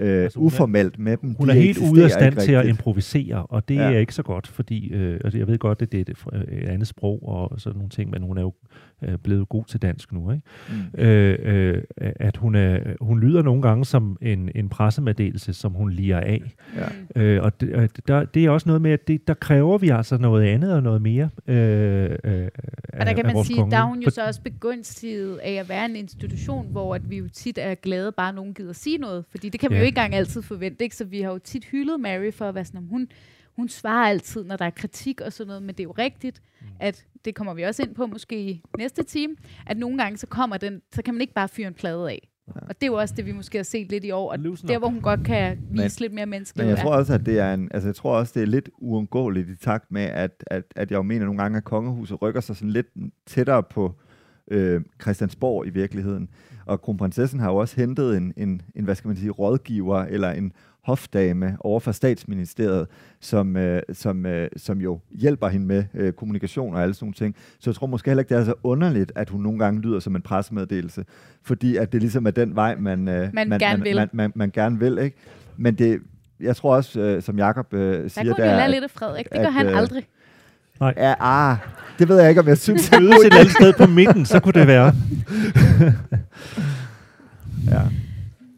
øh, 0.00 0.22
Altså, 0.22 0.38
hun 0.38 0.44
er- 0.44 0.46
uformelt 0.46 0.98
med 0.98 1.16
dem, 1.16 1.34
Hun 1.38 1.48
de 1.48 1.52
er 1.54 1.60
helt 1.60 1.78
ude 1.92 2.04
af 2.04 2.10
stand 2.10 2.36
til 2.36 2.52
at 2.52 2.66
improvisere, 2.66 3.46
og 3.46 3.68
det 3.68 3.74
Ja. 3.74 3.82
er 3.92 3.98
ikke 3.98 4.14
så 4.14 4.22
godt, 4.22 4.46
fordi 4.46 4.88
øh, 4.92 5.20
altså, 5.24 5.38
jeg 5.38 5.46
ved 5.46 5.58
godt, 5.58 5.82
at 5.82 5.92
det 5.92 5.98
er 5.98 6.12
et, 6.32 6.48
et 6.62 6.68
andet 6.68 6.88
sprog 6.88 7.28
og 7.28 7.60
sådan 7.60 7.76
nogle 7.76 7.90
ting, 7.90 8.10
men 8.10 8.22
hun 8.22 8.38
er 8.38 8.42
jo 8.42 8.52
øh, 9.04 9.18
blevet 9.18 9.48
god 9.48 9.64
til 9.64 9.82
dansk 9.82 10.12
nu. 10.12 10.30
Ikke? 10.32 10.42
Mm. 10.96 11.00
øh, 11.00 11.38
øh, 11.42 11.82
at 12.00 12.36
hun, 12.36 12.54
er, 12.54 12.78
hun 13.00 13.20
lyder 13.20 13.42
nogle 13.42 13.62
gange 13.62 13.84
som 13.84 14.16
en, 14.22 14.50
en 14.54 14.68
pressemeddelelse, 14.68 15.52
som 15.52 15.72
hun 15.72 15.90
liger 15.90 16.20
af. 16.20 16.42
Ja. 17.16 17.22
Øh, 17.22 17.42
og 17.42 17.60
det, 17.60 17.68
øh, 17.74 17.88
der, 18.08 18.24
det 18.24 18.44
er 18.44 18.50
også 18.50 18.68
noget 18.68 18.82
med, 18.82 18.90
at 18.90 19.08
det, 19.08 19.28
der 19.28 19.34
kræver 19.34 19.78
vi 19.78 19.88
altså 19.88 20.18
noget 20.18 20.44
andet 20.44 20.72
og 20.74 20.82
noget 20.82 21.02
mere 21.02 21.28
øh, 21.46 21.54
øh, 21.54 22.08
Og 22.12 22.20
der 22.24 22.48
af- 23.04 23.16
kan 23.16 23.26
man 23.26 23.34
vores 23.34 23.46
sige, 23.46 23.56
konge. 23.58 23.70
der 23.70 23.78
er 23.78 23.84
hun 23.86 24.00
jo 24.02 24.10
så 24.10 24.26
også 24.26 24.40
begunstiget 24.42 25.36
af 25.38 25.52
at 25.52 25.68
være 25.68 25.84
en 25.84 25.96
institution, 25.96 26.66
hvor 26.70 26.94
at 26.94 27.10
vi 27.10 27.16
jo 27.18 27.28
tit 27.32 27.58
er 27.62 27.74
glade, 27.74 28.12
bare 28.12 28.32
nogen 28.32 28.54
gider 28.54 28.72
sige 28.72 28.98
noget. 28.98 29.24
Fordi 29.30 29.48
det 29.48 29.60
kan 29.60 29.70
vi 29.70 29.74
Ja. 29.74 29.80
jo 29.80 29.86
ikke 29.88 29.98
engang 29.98 30.14
altid 30.14 30.42
forvente. 30.42 30.84
Ikke? 30.84 30.96
Så 30.96 31.04
vi 31.04 31.20
har 31.20 31.30
jo 31.32 31.38
tit 31.38 31.64
hyldet 31.64 32.00
Mary 32.00 32.32
for 32.32 32.48
at 32.48 32.54
være 32.54 32.64
sådan, 32.64 32.78
om 32.78 32.86
hun, 32.86 33.08
hun 33.56 33.68
svarer 33.68 34.08
altid, 34.08 34.44
når 34.44 34.56
der 34.56 34.64
er 34.64 34.70
kritik 34.70 35.20
og 35.20 35.32
sådan 35.32 35.46
noget. 35.48 35.62
Men 35.62 35.68
det 35.74 35.80
er 35.80 35.84
jo 35.84 35.94
rigtigt, 35.98 36.42
Mm. 36.60 36.66
at 36.80 37.04
det 37.24 37.34
kommer 37.34 37.54
vi 37.54 37.62
også 37.62 37.82
ind 37.82 37.94
på 37.94 38.06
måske 38.06 38.40
i 38.50 38.62
næste 38.78 39.02
time, 39.02 39.36
at 39.66 39.76
nogle 39.76 39.98
gange 39.98 40.18
så 40.18 40.26
kommer 40.26 40.56
den, 40.56 40.82
så 40.92 41.02
kan 41.02 41.14
man 41.14 41.20
ikke 41.20 41.32
bare 41.34 41.48
fyre 41.48 41.68
en 41.68 41.74
plade 41.74 42.10
af. 42.10 42.28
Ja. 42.48 42.60
Og 42.60 42.68
det 42.68 42.82
er 42.82 42.86
jo 42.86 42.94
også 42.94 43.14
det, 43.16 43.26
vi 43.26 43.32
måske 43.32 43.58
har 43.58 43.62
set 43.62 43.90
lidt 43.90 44.04
i 44.04 44.10
år. 44.10 44.30
Og 44.32 44.38
Loosen 44.38 44.68
der, 44.68 44.76
up. 44.76 44.80
hvor 44.80 44.88
hun 44.88 45.00
godt 45.00 45.24
kan 45.24 45.58
vise 45.70 45.82
Men- 45.82 45.90
lidt 46.00 46.12
mere 46.12 46.26
menneskeligt. 46.26 46.66
Men 46.66 46.76
jeg 46.76 46.84
tror 46.84 46.94
også, 46.94 47.14
at 47.14 47.26
det 47.26 47.38
er 47.38 47.54
en, 47.54 47.68
altså 47.74 47.88
jeg 47.88 47.94
tror 47.96 48.16
også, 48.16 48.32
det 48.34 48.42
er 48.42 48.46
lidt 48.46 48.70
uundgåeligt 48.78 49.48
i 49.50 49.56
takt 49.56 49.90
med, 49.92 50.02
at, 50.02 50.44
at, 50.46 50.62
at 50.76 50.90
jeg 50.90 50.96
jo 50.96 51.02
mener 51.02 51.24
nogle 51.24 51.42
gange, 51.42 51.56
at 51.56 51.64
kongehuset 51.64 52.22
rykker 52.22 52.40
sig 52.40 52.56
sådan 52.56 52.70
lidt 52.70 52.86
tættere 53.26 53.62
på 53.62 53.94
øh, 54.50 54.80
Christiansborg 55.02 55.66
i 55.66 55.70
virkeligheden. 55.70 56.28
Og 56.66 56.80
kronprinsessen 56.82 57.40
har 57.40 57.50
jo 57.50 57.56
også 57.56 57.76
hentet 57.76 58.16
en, 58.16 58.32
en, 58.36 58.62
en, 58.74 58.84
hvad 58.84 58.94
skal 58.94 59.08
man 59.08 59.16
sige, 59.16 59.30
rådgiver 59.30 60.04
eller 60.04 60.30
en 60.30 60.52
hofdame 60.88 61.56
over 61.60 61.80
for 61.80 61.92
statsministeriet, 61.92 62.86
som, 63.20 63.56
øh, 63.56 63.82
som, 63.92 64.26
øh, 64.26 64.48
som 64.56 64.80
jo 64.80 65.00
hjælper 65.10 65.48
hende 65.48 65.66
med 65.66 65.84
øh, 65.94 66.12
kommunikation 66.12 66.74
og 66.74 66.82
alle 66.82 66.94
sådan 66.94 67.04
nogle 67.04 67.14
ting. 67.14 67.36
Så 67.58 67.70
jeg 67.70 67.74
tror 67.74 67.86
måske 67.86 68.10
heller 68.10 68.22
ikke, 68.22 68.34
det 68.34 68.40
er 68.40 68.44
så 68.44 68.54
underligt, 68.62 69.12
at 69.16 69.28
hun 69.30 69.40
nogle 69.42 69.58
gange 69.58 69.80
lyder 69.80 70.00
som 70.00 70.16
en 70.16 70.22
pressemeddelelse, 70.22 71.04
fordi 71.42 71.76
at 71.76 71.92
det 71.92 72.00
ligesom 72.00 72.26
er 72.26 72.30
den 72.30 72.56
vej, 72.56 72.76
man, 72.76 73.08
øh, 73.08 73.30
Man 73.34 73.48
man, 73.48 73.58
gerne 73.58 73.78
man, 73.78 73.84
vil. 73.84 73.96
Man, 73.96 74.08
man, 74.12 74.32
man 74.34 74.50
gerne 74.50 74.78
vil. 74.78 74.98
Ikke? 74.98 75.16
Men 75.56 75.74
det, 75.74 76.00
jeg 76.40 76.56
tror 76.56 76.76
også, 76.76 77.00
øh, 77.00 77.22
som 77.22 77.38
Jakob 77.38 77.74
øh, 77.74 77.80
der 77.80 78.08
siger, 78.08 78.24
kunne 78.24 78.32
hun 78.32 78.38
jo 78.38 78.44
der, 78.44 78.56
lade 78.56 78.64
at, 78.64 78.70
lidt 78.70 78.84
af 78.84 78.90
Frederik. 78.90 79.24
Det 79.24 79.38
at, 79.38 79.42
gør 79.42 79.50
han 79.50 79.66
øh, 79.66 79.76
aldrig. 80.80 81.02
ja, 81.02 81.14
ah, 81.20 81.56
det 81.98 82.08
ved 82.08 82.20
jeg 82.20 82.28
ikke, 82.28 82.40
om 82.40 82.48
jeg 82.48 82.58
synes. 82.58 82.90
Mødes 82.90 83.24
et 83.24 83.34
andet 83.34 83.52
sted 83.52 83.72
på 83.72 83.86
midten, 83.86 84.26
så 84.26 84.40
kunne 84.40 84.52
det 84.52 84.66
være. 84.66 84.92
ja. 87.72 87.82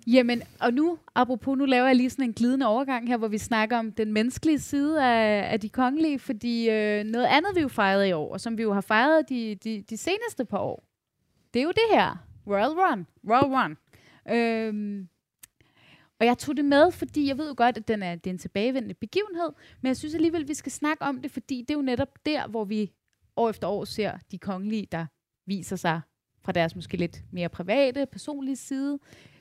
Jamen, 0.07 0.43
og 0.61 0.73
nu, 0.73 0.99
apropos, 1.15 1.59
nu 1.59 1.65
laver 1.65 1.87
jeg 1.87 1.97
lige 1.97 2.11
sådan 2.11 2.25
en 2.25 2.33
glidende 2.33 2.67
overgang 2.67 3.09
her, 3.09 3.17
hvor 3.17 3.29
vi 3.29 3.39
snakker 3.39 3.79
om 3.79 3.93
den 3.93 4.13
menneskelige 4.13 4.59
side 4.59 5.05
af, 5.05 5.53
af 5.53 5.61
de 5.61 5.69
kongelige, 5.69 6.19
fordi 6.19 6.71
øh, 6.71 7.05
noget 7.05 7.27
andet, 7.27 7.51
vi 7.55 7.61
jo 7.61 7.69
fejrede 7.69 8.09
i 8.09 8.13
år, 8.13 8.33
og 8.33 8.41
som 8.41 8.59
vi 8.59 8.63
jo 8.63 8.73
har 8.73 8.81
fejret 8.81 9.29
de, 9.29 9.57
de, 9.65 9.85
de 9.91 9.97
seneste 9.97 10.45
par 10.51 10.59
år, 10.59 10.85
det 11.55 11.61
er 11.61 11.65
jo 11.65 11.71
det 11.71 11.99
her, 11.99 12.17
Royal 12.47 12.71
Run. 12.71 13.07
Royal 13.29 13.45
Run. 13.45 13.77
Øhm, 14.33 15.09
og 16.21 16.27
jeg 16.27 16.39
tog 16.39 16.57
det 16.57 16.65
med, 16.65 16.91
fordi 16.91 17.29
jeg 17.29 17.39
ved 17.39 17.49
jo 17.49 17.55
godt, 17.57 17.77
at 17.77 17.89
den 17.89 18.03
er, 18.03 18.15
det 18.15 18.27
er 18.27 18.31
en 18.31 18.39
tilbagevendende 18.39 18.95
begivenhed, 18.95 19.51
men 19.81 19.89
jeg 19.89 19.97
synes 19.97 20.15
alligevel, 20.15 20.43
at 20.43 20.49
vi 20.49 20.55
skal 20.55 20.73
snakke 20.73 21.03
om 21.03 21.23
det, 21.23 21.31
fordi 21.31 21.61
det 21.61 21.71
er 21.71 21.79
jo 21.79 21.83
netop 21.83 22.09
der, 22.27 22.49
hvor 22.49 22.65
vi 22.65 22.93
år 23.37 23.51
efter 23.51 23.69
år 23.69 23.85
ser 23.85 24.13
de 24.31 24.39
kongelige, 24.39 24.87
der 24.93 25.07
viser 25.47 25.77
sig 25.77 26.01
fra 26.45 26.53
deres 26.53 26.75
måske 26.77 26.97
lidt 26.97 27.23
mere 27.33 27.49
private, 27.49 28.07
personlige 28.07 28.57
side. 28.57 28.99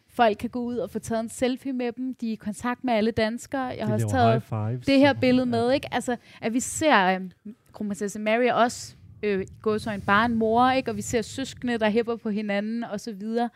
Folk 0.10 0.38
kan 0.38 0.50
gå 0.50 0.60
ud 0.60 0.78
og 0.78 0.90
få 0.90 1.00
taget 1.00 1.20
en 1.20 1.30
selfie 1.30 1.74
med 1.74 1.92
dem. 1.92 2.16
De 2.16 2.28
er 2.28 2.32
i 2.32 2.36
kontakt 2.36 2.84
med 2.84 2.94
alle 2.94 3.12
danskere. 3.12 3.62
Jeg 3.62 3.78
De 3.78 3.86
har 3.86 3.94
også 3.94 4.10
taget 4.10 4.44
fives. 4.44 4.86
det 4.86 5.00
her 5.00 5.14
billede 5.14 5.46
med, 5.46 5.72
ikke? 5.72 5.94
Altså, 5.94 6.16
at 6.42 6.54
vi 6.54 6.60
ser 6.60 7.18
um, 7.18 7.32
kronprinsesse 7.72 8.20
Mary 8.20 8.50
og 8.50 8.56
også 8.56 8.96
øh, 9.24 9.48
gå 9.62 9.78
så 9.78 9.92
en 9.92 10.02
bare 10.02 10.26
en 10.26 10.36
mor, 10.36 10.72
ikke? 10.72 10.92
Og 10.92 10.98
vi 10.98 11.02
ser 11.02 11.22
søskende, 11.22 11.78
der 11.78 11.90
hæpper 11.90 12.16
på 12.16 12.30
hinanden, 12.30 12.84
og 12.84 13.00
så 13.00 13.14
videre. 13.14 13.50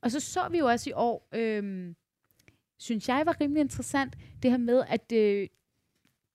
Og 0.00 0.10
så 0.10 0.20
så 0.20 0.48
vi 0.50 0.58
jo 0.58 0.66
også 0.66 0.90
i 0.90 0.92
år, 0.92 1.28
øh, 1.34 1.94
synes 2.82 3.08
jeg 3.08 3.22
var 3.26 3.40
rimelig 3.40 3.60
interessant, 3.60 4.16
det 4.42 4.50
her 4.50 4.58
med, 4.58 4.82
at 4.88 5.12
øh, 5.12 5.48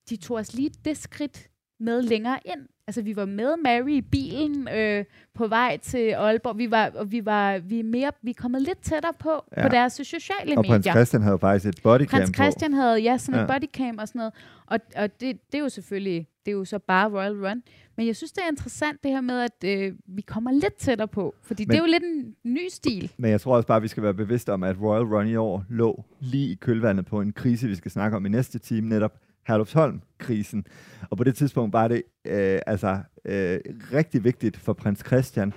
de 0.10 0.15
tog 0.15 0.38
os 0.38 0.53
lige 0.53 0.71
det 0.86 0.97
skridt 0.97 1.49
med 1.79 2.01
længere 2.01 2.39
ind. 2.45 2.67
Altså, 2.88 3.01
vi 3.01 3.15
var 3.15 3.25
med 3.25 3.55
Mary 3.63 3.89
i 3.89 4.01
bilen 4.01 4.67
øh, 4.67 5.05
på 5.33 5.47
vej 5.47 5.77
til 5.77 6.12
Aalborg. 6.12 6.57
Vi 6.57 6.71
var, 6.71 6.91
og 6.95 7.12
vi 7.12 7.25
var 7.25 7.57
vi 7.57 7.79
er 7.79 7.83
mere, 7.83 8.12
vi 8.21 8.29
er 8.29 8.33
kommet 8.38 8.62
lidt 8.62 8.81
tættere 8.81 9.13
på, 9.19 9.43
ja. 9.57 9.62
På 9.62 9.69
deres 9.69 9.93
sociale 9.93 10.57
Og 10.57 10.65
prins 10.65 10.69
medier. 10.69 10.93
Christian 10.93 11.21
havde 11.21 11.39
faktisk 11.39 11.69
et 11.69 11.83
bodycam 11.83 12.19
Prins 12.19 12.36
Christian 12.36 12.73
havde 12.73 12.99
ja, 12.99 13.17
sådan. 13.17 13.36
Ja. 13.36 13.41
et 13.41 13.47
bodycam 13.47 13.97
og 13.97 14.07
sådan 14.07 14.19
noget. 14.19 14.33
Og, 14.65 14.79
og 14.95 15.21
det, 15.21 15.51
det 15.51 15.57
er 15.57 15.60
jo 15.60 15.69
selvfølgelig, 15.69 16.27
det 16.47 16.53
er 16.53 16.57
jo 16.57 16.65
så 16.65 16.79
bare 16.79 17.10
Royal 17.10 17.45
Run. 17.45 17.63
Men 17.97 18.07
jeg 18.07 18.15
synes, 18.15 18.31
det 18.31 18.43
er 18.43 18.51
interessant 18.51 19.03
det 19.03 19.12
her 19.12 19.21
med, 19.21 19.39
at 19.39 19.63
øh, 19.65 19.93
vi 20.05 20.21
kommer 20.21 20.51
lidt 20.51 20.75
tættere 20.77 21.07
på. 21.07 21.36
Fordi 21.43 21.65
Men, 21.65 21.69
det 21.69 21.77
er 21.77 21.81
jo 21.81 21.91
lidt 21.91 22.03
en 22.03 22.36
ny 22.43 22.67
stil. 22.69 23.12
Men 23.17 23.31
jeg 23.31 23.41
tror 23.41 23.55
også 23.55 23.67
bare, 23.67 23.75
at 23.75 23.83
vi 23.83 23.88
skal 23.88 24.03
være 24.03 24.13
bevidste 24.13 24.53
om, 24.53 24.63
at 24.63 24.75
Royal 24.81 25.03
Run 25.03 25.27
i 25.27 25.36
år 25.36 25.65
lå 25.69 26.05
lige 26.19 26.51
i 26.51 26.55
kølvandet 26.55 27.05
på 27.05 27.21
en 27.21 27.33
krise, 27.33 27.67
vi 27.67 27.75
skal 27.75 27.91
snakke 27.91 28.17
om 28.17 28.25
i 28.25 28.29
næste 28.29 28.60
time, 28.60 28.89
netop 28.89 29.13
Herlufsholm-krisen. 29.47 30.65
Og 31.10 31.17
på 31.17 31.23
det 31.23 31.36
tidspunkt 31.36 31.73
var 31.73 31.88
det 31.88 32.03
øh, 32.25 32.60
altså 32.67 32.97
øh, 33.25 33.60
rigtig 33.93 34.23
vigtigt 34.23 34.57
for 34.57 34.73
prins 34.73 35.03
Christian 35.05 35.53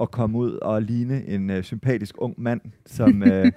at 0.00 0.10
komme 0.10 0.38
ud 0.38 0.52
og 0.52 0.82
ligne 0.82 1.26
en 1.26 1.50
øh, 1.50 1.62
sympatisk 1.62 2.14
ung 2.18 2.34
mand, 2.38 2.60
som 2.86 3.22
øh, 3.32 3.52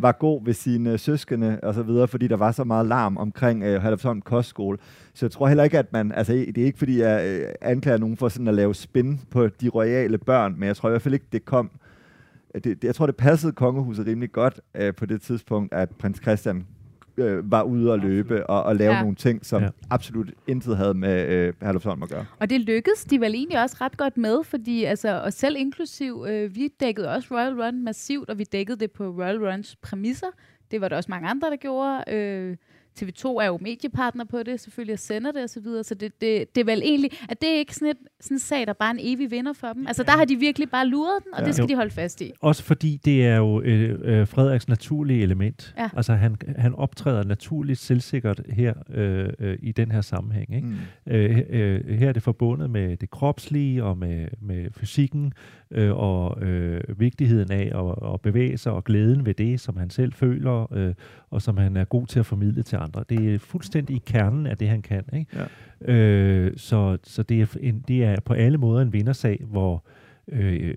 var 0.00 0.12
god 0.12 0.44
ved 0.44 0.54
sine 0.54 0.98
søskende 0.98 1.60
og 1.62 1.74
så 1.74 1.82
videre, 1.82 2.08
fordi 2.08 2.28
der 2.28 2.36
var 2.36 2.52
så 2.52 2.64
meget 2.64 2.86
larm 2.86 3.16
omkring 3.16 3.62
øh, 3.62 3.82
Halvsholm 3.82 4.22
Kostskole. 4.22 4.78
Så 5.14 5.26
jeg 5.26 5.30
tror 5.30 5.48
heller 5.48 5.64
ikke, 5.64 5.78
at 5.78 5.92
man, 5.92 6.12
altså 6.12 6.32
det 6.32 6.58
er 6.58 6.64
ikke 6.64 6.78
fordi, 6.78 7.00
jeg 7.00 7.26
øh, 7.26 7.48
anklager 7.60 7.98
nogen 7.98 8.16
for 8.16 8.28
sådan 8.28 8.48
at 8.48 8.54
lave 8.54 8.74
spin 8.74 9.20
på 9.30 9.48
de 9.48 9.68
royale 9.68 10.18
børn, 10.18 10.54
men 10.58 10.66
jeg 10.66 10.76
tror 10.76 10.88
i 10.88 10.90
hvert 10.92 11.02
fald 11.02 11.14
ikke, 11.14 11.26
det 11.32 11.44
kom 11.44 11.70
det, 12.54 12.64
det, 12.64 12.84
jeg 12.84 12.94
tror, 12.94 13.06
det 13.06 13.16
passede 13.16 13.52
kongehuset 13.52 14.06
rimelig 14.06 14.32
godt 14.32 14.60
øh, 14.74 14.94
på 14.94 15.06
det 15.06 15.22
tidspunkt, 15.22 15.72
at 15.74 15.90
prins 15.90 16.18
Christian 16.22 16.66
øh, 17.18 17.50
var 17.52 17.62
ude 17.62 17.92
og 17.92 17.98
løbe 17.98 18.46
og, 18.46 18.62
og 18.62 18.76
lave 18.76 18.92
Ja. 18.94 19.00
nogle 19.00 19.16
ting, 19.16 19.46
som 19.46 19.62
ja. 19.62 19.68
absolut 19.90 20.30
intet 20.46 20.76
havde 20.76 20.94
med 20.94 21.28
øh, 21.28 21.52
Herlufsholm 21.62 22.02
at 22.02 22.08
gøre. 22.08 22.24
Og 22.38 22.50
det 22.50 22.60
lykkedes 22.60 23.04
de 23.04 23.20
vel 23.20 23.34
egentlig 23.34 23.62
også 23.62 23.76
ret 23.80 23.96
godt 23.96 24.16
med, 24.16 24.44
fordi 24.44 24.84
altså, 24.84 25.20
og 25.24 25.32
selv 25.32 25.56
inklusiv, 25.58 26.24
øh, 26.28 26.54
vi 26.54 26.68
dækkede 26.80 27.08
også 27.14 27.28
Royal 27.30 27.62
Run 27.62 27.84
massivt, 27.84 28.30
og 28.30 28.38
vi 28.38 28.44
dækkede 28.44 28.78
det 28.78 28.90
på 28.90 29.04
Royal 29.04 29.38
Runs 29.50 29.76
præmisser. 29.76 30.26
Det 30.70 30.80
var 30.80 30.88
der 30.88 30.96
også 30.96 31.10
mange 31.10 31.28
andre, 31.28 31.50
der 31.50 31.56
gjorde. 31.56 32.04
Øh, 32.14 32.56
TV2 33.00 33.24
er 33.42 33.46
jo 33.46 33.58
mediepartner 33.60 34.24
på 34.24 34.42
det, 34.42 34.60
selvfølgelig, 34.60 34.92
og 34.92 34.98
sender 34.98 35.32
det 35.32 35.42
osv., 35.44 35.48
så, 35.48 35.60
videre. 35.60 35.84
så 35.84 35.94
det, 35.94 36.20
det, 36.20 36.54
det 36.54 36.60
er 36.60 36.64
vel 36.64 36.82
egentlig, 36.84 37.10
at 37.28 37.40
det 37.40 37.48
er 37.48 37.54
ikke 37.58 37.74
sådan, 37.74 37.88
et, 37.88 37.96
sådan 38.20 38.34
en 38.34 38.38
sag, 38.38 38.66
der 38.66 38.72
bare 38.72 38.88
er 38.88 38.94
en 38.94 39.00
evig 39.02 39.30
vinder 39.30 39.52
for 39.52 39.72
dem. 39.72 39.86
Altså, 39.86 40.02
der 40.02 40.10
har 40.12 40.24
de 40.24 40.36
virkelig 40.36 40.70
bare 40.70 40.86
luret 40.86 41.24
den, 41.24 41.34
og 41.34 41.40
Ja. 41.40 41.46
det 41.46 41.54
skal 41.54 41.62
Jo. 41.62 41.68
de 41.68 41.74
holde 41.74 41.90
fast 41.90 42.20
i. 42.20 42.32
Også 42.40 42.62
fordi 42.62 43.00
det 43.04 43.26
er 43.26 43.36
jo 43.36 43.60
øh, 43.62 43.98
øh, 44.02 44.26
Frederiks 44.26 44.68
naturlige 44.68 45.22
element. 45.22 45.74
Ja. 45.78 45.90
Altså 45.96 46.12
han, 46.14 46.36
han 46.58 46.74
optræder 46.74 47.24
naturligt 47.24 47.78
selvsikkert 47.78 48.40
her 48.50 48.74
øh, 48.94 49.28
øh, 49.38 49.58
i 49.62 49.72
den 49.72 49.90
her 49.92 50.00
sammenhæng. 50.00 50.54
Ikke? 50.54 50.66
Mm. 50.68 50.76
Øh, 51.12 51.38
øh, 51.50 51.98
her 51.98 52.08
er 52.08 52.12
det 52.12 52.22
forbundet 52.22 52.70
med 52.70 52.96
det 52.96 53.10
kropslige 53.10 53.84
og 53.84 53.98
med, 53.98 54.26
med 54.40 54.70
fysikken 54.70 55.32
øh, 55.70 55.96
og 55.96 56.42
øh, 56.42 56.80
vigtigheden 57.00 57.52
af 57.52 57.72
at, 57.74 58.14
at 58.14 58.20
bevæge 58.20 58.58
sig 58.58 58.72
og 58.72 58.84
glæden 58.84 59.26
ved 59.26 59.34
det, 59.34 59.60
som 59.60 59.76
han 59.76 59.90
selv 59.90 60.12
føler 60.12 60.72
øh, 60.72 60.94
og 61.30 61.42
som 61.42 61.56
han 61.56 61.76
er 61.76 61.84
god 61.84 62.06
til 62.06 62.18
at 62.18 62.26
formidle 62.26 62.62
til 62.62 62.76
andre. 62.76 62.87
Det 63.08 63.34
er 63.34 63.38
fuldstændig 63.38 63.96
i 63.96 64.02
kernen 64.06 64.46
af 64.46 64.58
det, 64.58 64.68
han 64.68 64.82
kan. 64.82 65.04
Ikke? 65.12 65.46
Ja. 65.86 65.92
Øh, 65.92 66.52
så 66.56 66.98
så 67.04 67.22
det, 67.22 67.40
er 67.40 67.56
en, 67.60 67.84
det 67.88 68.04
er 68.04 68.20
på 68.20 68.32
alle 68.34 68.58
måder 68.58 68.82
en 68.82 68.92
vindersag, 68.92 69.44
hvor 69.44 69.86
øh, 70.28 70.74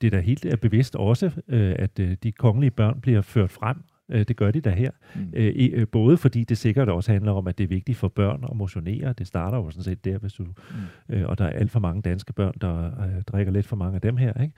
det 0.00 0.06
er 0.06 0.10
da 0.10 0.20
helt 0.20 0.44
er 0.44 0.56
bevidst 0.56 0.96
også, 0.96 1.30
øh, 1.48 1.74
at 1.78 1.98
øh, 1.98 2.16
de 2.22 2.32
kongelige 2.32 2.70
børn 2.70 3.00
bliver 3.00 3.22
ført 3.22 3.50
frem. 3.50 3.76
Øh, 4.08 4.24
det 4.28 4.36
gør 4.36 4.50
de 4.50 4.60
da 4.60 4.70
her. 4.70 4.90
Mm. 5.14 5.20
Øh, 5.32 5.68
øh, 5.72 5.86
både 5.88 6.16
fordi 6.16 6.44
det 6.44 6.58
sikkert 6.58 6.88
også 6.88 7.12
handler 7.12 7.32
om, 7.32 7.46
at 7.46 7.58
det 7.58 7.64
er 7.64 7.68
vigtigt 7.68 7.98
for 7.98 8.08
børn 8.08 8.44
at 8.50 8.56
motionere. 8.56 9.12
Det 9.18 9.26
starter 9.26 9.58
jo 9.58 9.70
sådan 9.70 9.82
set 9.84 10.04
der, 10.04 10.18
hvis 10.18 10.32
du, 10.32 10.44
Mm. 10.44 11.14
øh, 11.14 11.26
og 11.28 11.38
der 11.38 11.44
er 11.44 11.50
alt 11.50 11.70
for 11.70 11.80
mange 11.80 12.02
danske 12.02 12.32
børn, 12.32 12.54
der 12.60 12.86
øh, 12.86 13.22
drikker 13.22 13.52
lidt 13.52 13.66
for 13.66 13.76
mange 13.76 13.94
af 13.94 14.00
dem 14.00 14.16
her. 14.16 14.32
Ikke? 14.42 14.54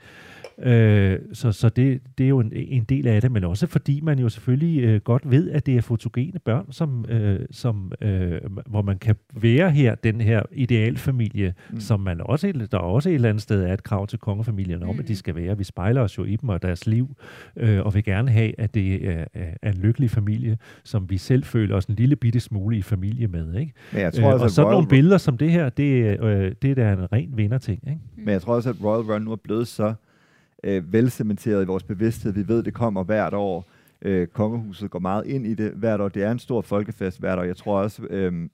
Øh, 1.13 1.19
så 1.33 1.51
så 1.51 1.69
det, 1.69 2.01
det 2.17 2.23
er 2.23 2.27
jo 2.29 2.39
en, 2.39 2.51
en 2.55 2.83
del 2.83 3.07
af 3.07 3.21
det, 3.21 3.31
men 3.31 3.43
også 3.43 3.67
fordi 3.67 4.01
man 4.01 4.19
jo 4.19 4.29
selvfølgelig 4.29 4.83
øh, 4.83 5.01
godt 5.01 5.31
ved, 5.31 5.51
at 5.51 5.65
det 5.65 5.77
er 5.77 5.81
fotogene 5.81 6.39
børn, 6.39 6.71
som, 6.71 7.05
øh, 7.09 7.39
som, 7.51 7.91
øh, 8.01 8.41
hvor 8.65 8.81
man 8.81 8.97
kan 8.99 9.15
være 9.33 9.71
her, 9.71 9.95
den 9.95 10.21
her 10.21 10.41
idealfamilie, 10.51 11.53
Mm. 11.69 11.73
mm. 11.75 11.79
som 11.79 11.99
man 11.99 12.21
også, 12.21 12.67
der 12.71 12.77
også 12.77 13.09
et 13.09 13.15
eller 13.15 13.29
andet 13.29 13.41
sted 13.43 13.63
er 13.63 13.73
et 13.73 13.83
krav 13.83 14.07
til 14.07 14.19
kongefamilien 14.19 14.83
om, 14.83 14.93
Mm. 14.95 14.99
at 14.99 15.07
de 15.07 15.15
skal 15.15 15.35
være. 15.35 15.57
Vi 15.57 15.63
spejler 15.63 16.01
os 16.01 16.17
jo 16.17 16.23
i 16.23 16.35
dem 16.35 16.49
og 16.49 16.61
deres 16.61 16.87
liv, 16.87 17.15
øh, 17.57 17.81
og 17.85 17.93
vil 17.95 18.03
gerne 18.03 18.31
have, 18.31 18.59
at 18.59 18.73
det 18.73 19.09
er, 19.09 19.25
er 19.61 19.69
en 19.71 19.77
lykkelig 19.77 20.09
familie, 20.11 20.57
som 20.83 21.09
vi 21.09 21.17
selv 21.17 21.43
føler 21.43 21.75
os 21.75 21.85
en 21.85 21.95
lille 21.95 22.15
bitte 22.15 22.39
smule 22.39 22.77
i 22.77 22.81
familie 22.81 23.27
med. 23.27 23.55
Ikke? 23.55 23.73
Men 23.91 24.01
jeg 24.01 24.07
Øh, 24.07 24.21
tror 24.21 24.31
også, 24.33 24.43
og 24.43 24.51
sådan 24.51 24.65
Royal 24.65 24.73
nogle 24.75 24.87
billeder 24.87 25.17
som 25.17 25.37
det 25.37 25.51
her, 25.51 25.69
det, 25.69 26.19
øh, 26.23 26.51
det 26.61 26.71
er 26.71 26.75
da 26.75 26.93
en 26.93 27.11
ren 27.11 27.37
vinderting. 27.37 27.79
Ikke? 27.87 28.01
Men 28.17 28.29
jeg 28.29 28.41
tror 28.41 28.55
også, 28.55 28.69
at 28.69 28.75
Royal 28.83 29.11
Run 29.11 29.21
nu 29.21 29.31
er 29.31 29.35
blevet 29.35 29.67
så 29.67 29.93
øh, 30.63 30.93
velcementeret 30.93 31.63
i 31.63 31.65
vores 31.65 31.83
bevidsthed. 31.83 32.33
Vi 32.33 32.47
ved, 32.47 32.63
det 32.63 32.73
kommer 32.73 33.03
hvert 33.03 33.33
år. 33.33 33.65
Øh, 34.01 34.27
kongehuset 34.27 34.89
går 34.91 34.99
meget 34.99 35.25
ind 35.25 35.47
i 35.47 35.53
det 35.53 35.71
hvert 35.71 36.01
år. 36.01 36.09
Det 36.09 36.23
er 36.23 36.31
en 36.31 36.39
stor 36.39 36.61
folkefest 36.61 37.19
hvert 37.19 37.39
år. 37.39 37.43
Jeg 37.43 37.57
tror 37.57 37.79
også, 37.79 38.01
øh, 38.09 38.49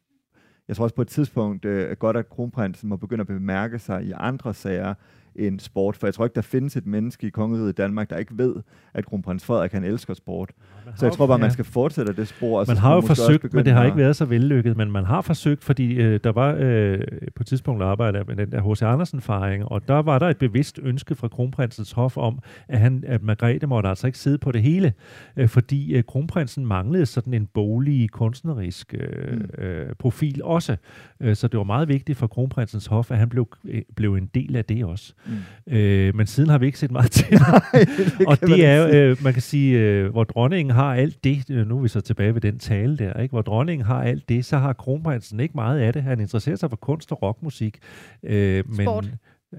jeg 0.68 0.76
tror 0.76 0.84
også 0.84 0.96
på 0.96 1.02
et 1.02 1.08
tidspunkt 1.08 1.66
øh, 1.66 1.92
er 1.92 1.96
godt, 1.96 2.18
at 2.18 2.30
kronprinsen 2.30 2.90
må 2.90 2.96
begynde 2.96 3.22
at 3.22 3.28
bemærke 3.28 3.80
sig 3.80 4.04
i 4.04 4.12
andre 4.18 4.54
sager 4.54 4.94
end 5.36 5.60
sport. 5.60 5.96
For 5.98 6.08
jeg 6.08 6.14
tror 6.14 6.26
ikke, 6.26 6.36
der 6.36 6.42
findes 6.42 6.76
et 6.78 6.86
menneske 6.86 7.28
i 7.28 7.30
kongeriget 7.30 7.70
i 7.70 7.72
Danmark, 7.72 8.10
der 8.10 8.18
ikke 8.18 8.38
ved, 8.38 8.56
at 8.94 9.06
kronprins 9.06 9.46
Frederik 9.46 9.72
han 9.72 9.84
elsker 9.84 10.14
sport. 10.14 10.50
Så 10.96 11.06
jeg 11.06 11.14
tror 11.14 11.28
bare, 11.28 11.38
man 11.40 11.52
skal 11.52 11.66
fortsætte 11.66 12.14
det 12.16 12.28
spor. 12.28 12.60
Og 12.60 12.66
Man 12.68 12.78
har 12.78 12.96
jo 12.96 13.02
forsøgt, 13.02 13.54
men 13.54 13.66
det 13.66 13.74
har 13.74 13.86
ikke 13.86 13.98
været 13.98 14.16
så 14.16 14.26
vellykket, 14.26 14.78
men 14.78 14.92
man 14.92 15.06
har 15.06 15.22
forsøgt, 15.22 15.64
fordi 15.64 15.94
øh, 15.94 16.20
der 16.24 16.32
var 16.32 16.56
øh, 16.60 17.00
på 17.36 17.44
et 17.44 17.48
tidspunkt 17.48 17.84
arbejde 17.84 18.24
med 18.28 18.36
den 18.36 18.52
der 18.52 18.72
H.C. 18.74 18.82
Andersen-faring, 18.82 19.66
og 19.66 19.88
der 19.88 19.94
var 20.02 20.20
der 20.20 20.30
et 20.30 20.38
bevidst 20.38 20.80
ønske 20.84 21.16
fra 21.16 21.28
kronprinsens 21.28 21.92
hof 21.92 22.18
om, 22.18 22.40
at, 22.68 22.80
han, 22.80 23.04
at 23.08 23.24
Margrethe 23.24 23.68
måtte 23.68 23.90
altså 23.90 24.08
ikke 24.08 24.20
sidde 24.20 24.38
på 24.38 24.52
det 24.52 24.62
hele, 24.62 24.94
øh, 25.38 25.48
fordi 25.50 25.94
øh, 25.94 26.04
kronprinsen 26.04 26.66
manglede 26.66 27.06
sådan 27.06 27.34
en 27.34 27.46
bolig, 27.54 28.10
kunstnerisk 28.10 28.94
øh, 28.94 29.34
Mm. 29.34 29.64
øh, 29.64 29.96
profil 30.00 30.44
også. 30.44 30.76
Øh, 31.20 31.36
så 31.36 31.48
det 31.48 31.58
var 31.58 31.64
meget 31.64 31.88
vigtigt 31.88 32.18
for 32.18 32.28
kronprinsens 32.28 32.86
hof, 32.86 33.12
at 33.12 33.18
han 33.18 33.30
blev, 33.30 33.48
øh, 33.66 33.82
blev 33.96 34.16
en 34.16 34.30
del 34.36 34.56
af 34.56 34.66
det 34.66 34.86
også. 34.86 35.14
Mm. 35.26 35.74
Øh, 35.74 36.16
men 36.16 36.28
siden 36.28 36.50
har 36.50 36.58
vi 36.58 36.66
ikke 36.66 36.80
set 36.80 36.92
meget 36.92 37.12
til 37.12 37.32
det 37.32 37.40
og 38.28 38.42
det 38.42 38.66
er 38.66 38.76
jo, 38.76 38.88
øh, 38.88 39.18
man 39.24 39.34
kan 39.34 39.42
sige, 39.42 39.80
øh, 39.80 40.12
hvor 40.12 40.24
dronningen 40.24 40.76
har 40.76 40.96
alt 40.96 41.24
det, 41.24 41.50
øh, 41.50 41.68
nu 41.68 41.78
er 41.78 41.82
vi 41.82 41.88
så 41.88 42.02
tilbage 42.02 42.34
ved 42.34 42.42
den 42.42 42.60
tale 42.60 42.98
der, 42.98 43.14
ikke? 43.14 43.32
hvor 43.32 43.42
dronningen 43.42 43.86
har 43.86 44.04
alt 44.04 44.30
det, 44.30 44.46
så 44.46 44.58
har 44.58 44.74
kronprinsen 44.74 45.40
ikke 45.40 45.54
meget 45.56 45.80
af 45.80 45.94
det. 45.94 46.04
Han 46.04 46.20
interesserer 46.20 46.56
sig 46.56 46.70
for 46.70 46.78
kunst 46.78 47.12
og 47.12 47.22
rockmusik. 47.22 47.80
Øh, 48.24 48.64
men, 48.68 48.86
Sport. 48.86 49.10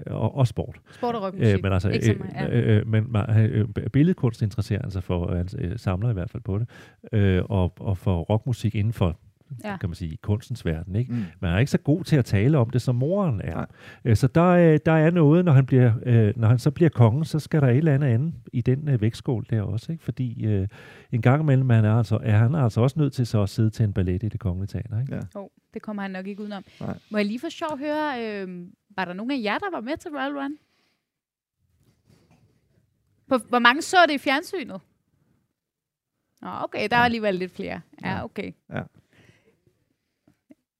Og, 0.07 0.35
og 0.35 0.47
sport. 0.47 0.79
Sport 0.91 1.15
og 1.15 1.23
rockmusik. 1.23 1.55
Øh, 1.55 1.63
men 1.63 1.73
altså, 1.73 1.89
ikke 1.89 2.05
så 2.05 2.11
øh, 2.11 2.19
meget, 2.19 2.51
ja. 2.51 2.59
øh, 2.59 2.77
øh, 2.77 2.87
men 2.87 3.15
øh, 3.39 3.89
billedkunst 3.93 4.41
interesserer 4.41 4.79
han 4.81 4.91
sig 4.91 5.03
for, 5.03 5.25
og 5.25 5.37
han 5.37 5.47
øh, 5.57 5.79
samler 5.79 6.09
i 6.09 6.13
hvert 6.13 6.29
fald 6.29 6.43
på 6.43 6.59
det, 6.59 6.67
øh, 7.11 7.43
og, 7.45 7.73
og 7.79 7.97
for 7.97 8.19
rockmusik 8.19 8.75
inden 8.75 8.93
for 8.93 9.19
Ja. 9.63 9.77
kan 9.77 9.89
man 9.89 9.95
sige, 9.95 10.17
kunstens 10.17 10.65
verden. 10.65 10.95
Ikke? 10.95 11.11
Mm. 11.13 11.17
Men 11.17 11.25
han 11.41 11.53
er 11.53 11.57
ikke 11.59 11.71
så 11.71 11.77
god 11.77 12.03
til 12.03 12.15
at 12.15 12.25
tale 12.25 12.57
om 12.57 12.69
det, 12.69 12.81
som 12.81 12.95
moren 12.95 13.41
er. 13.41 13.55
Nej. 13.55 13.65
Øh, 14.05 14.15
Så 14.15 14.27
der, 14.27 14.55
er- 14.55 14.77
der 14.77 14.91
er 14.91 15.11
noget, 15.11 15.45
når 15.45 15.51
han, 15.51 15.65
bliver, 15.65 15.93
øh, 16.05 16.33
når 16.37 16.47
han 16.47 16.59
så 16.59 16.71
bliver 16.71 16.89
kongen, 16.89 17.25
så 17.25 17.39
skal 17.39 17.61
der 17.61 17.67
et 17.67 17.77
eller 17.77 17.93
andet 17.93 18.07
andet 18.07 18.33
i 18.53 18.61
den 18.61 18.89
øh, 18.89 19.01
vægtskål 19.01 19.45
der 19.49 19.61
også. 19.61 19.91
Ikke? 19.91 20.03
Fordi 20.03 20.45
øh, 20.45 20.67
en 21.11 21.21
gang 21.21 21.41
imellem 21.41 21.69
han 21.69 21.85
er, 21.85 21.93
altså, 21.97 22.19
er 22.23 22.37
han 22.37 22.55
altså 22.55 22.81
også 22.81 22.99
nødt 22.99 23.13
til 23.13 23.27
så 23.27 23.41
at 23.43 23.49
sidde 23.49 23.69
til 23.69 23.83
en 23.83 23.93
ballet 23.93 24.23
i 24.23 24.29
det 24.29 24.39
kongelige 24.39 24.67
teater. 24.67 24.99
Ikke? 25.01 25.15
Ja. 25.15 25.21
Oh, 25.39 25.47
det 25.73 25.81
kommer 25.81 26.01
han 26.01 26.11
nok 26.11 26.27
ikke 26.27 26.41
udenom. 26.41 26.63
Nej. 26.81 26.97
Må 27.11 27.17
jeg 27.17 27.25
lige 27.25 27.39
for 27.39 27.49
sjov 27.49 27.77
høre, 27.77 28.23
øh, 28.43 28.67
var 28.95 29.05
der 29.05 29.13
nogen 29.13 29.31
af 29.31 29.39
jer, 29.43 29.57
der 29.57 29.71
var 29.71 29.81
med 29.81 29.97
til 29.97 30.11
Royal 30.11 30.37
Run? 30.37 30.57
På, 33.27 33.37
hvor 33.37 33.59
mange 33.59 33.81
så 33.81 33.97
det 34.07 34.13
i 34.13 34.17
fjernsynet? 34.17 34.81
Nå, 36.41 36.49
okay, 36.63 36.87
der 36.91 36.97
er 36.97 37.01
alligevel 37.01 37.35
lidt 37.35 37.51
flere. 37.51 37.81
Ja, 38.03 38.23
okay. 38.23 38.51
Ja. 38.73 38.81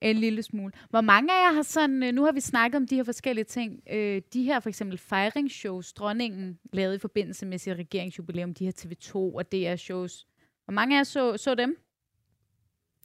En 0.06 0.18
lille 0.18 0.44
smule. 0.44 0.72
Hvor 0.90 1.02
mange 1.02 1.34
af 1.34 1.48
jer 1.48 1.54
har 1.54 1.62
sådan, 1.62 2.04
øh, 2.04 2.12
nu 2.12 2.26
har 2.26 2.32
vi 2.32 2.40
snakket 2.40 2.78
om 2.78 2.88
de 2.88 2.96
her 2.96 3.04
forskellige 3.04 3.46
ting, 3.46 3.80
øh, 3.92 4.22
de 4.34 4.44
her 4.44 4.60
for 4.60 4.70
eksempel 4.70 4.98
fejringsshows, 4.98 5.94
dronningen 5.94 6.60
lavede 6.74 6.96
i 6.96 7.00
forbindelse 7.00 7.46
med 7.46 7.58
sit 7.58 7.78
regeringsjubilæum, 7.78 8.54
de 8.54 8.66
her 8.66 8.72
TV2 8.72 9.16
og 9.16 9.52
DR-shows. 9.52 10.28
Hvor 10.66 10.72
mange 10.72 10.96
af 10.96 11.00
jer 11.00 11.04
så, 11.04 11.38
så 11.38 11.56
dem? 11.56 11.78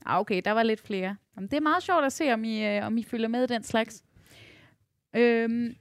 Ah, 0.06 0.20
okay, 0.20 0.42
der 0.44 0.50
var 0.50 0.62
lidt 0.62 0.80
flere. 0.80 1.16
Jamen, 1.36 1.50
det 1.50 1.56
er 1.56 1.60
meget 1.60 1.82
sjovt 1.82 2.04
at 2.04 2.12
se, 2.12 2.32
om 2.32 2.44
I, 2.44 2.66
øh, 2.66 2.86
om 2.86 2.98
I 2.98 3.02
følger 3.02 3.28
med 3.28 3.44
i 3.44 3.46
den 3.46 3.62
slags. 3.62 4.04
Øhm, 5.16 5.76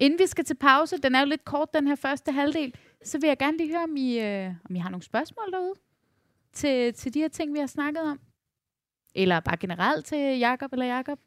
inden 0.00 0.18
vi 0.18 0.26
skal 0.26 0.44
til 0.44 0.54
pause, 0.54 0.98
den 0.98 1.14
er 1.14 1.20
jo 1.20 1.26
lidt 1.26 1.44
kort, 1.44 1.74
den 1.74 1.86
her 1.86 1.94
første 1.94 2.32
halvdel, 2.32 2.74
så 3.04 3.18
vil 3.20 3.28
jeg 3.28 3.38
gerne 3.38 3.56
lige 3.56 3.72
høre, 3.72 3.84
om 3.84 3.96
I, 3.96 4.20
øh, 4.20 4.50
om 4.70 4.76
I 4.76 4.78
har 4.78 4.90
nogle 4.90 5.02
spørgsmål 5.02 5.52
derude 5.52 5.74
til, 6.52 6.94
til 6.94 7.14
de 7.14 7.20
her 7.20 7.28
ting, 7.28 7.54
vi 7.54 7.58
har 7.58 7.66
snakket 7.66 8.02
om. 8.02 8.20
Eller 9.14 9.40
bare 9.40 9.56
generelt 9.56 10.06
til 10.06 10.38
Jakob 10.38 10.72
eller 10.72 10.86
Jakob. 10.86 11.18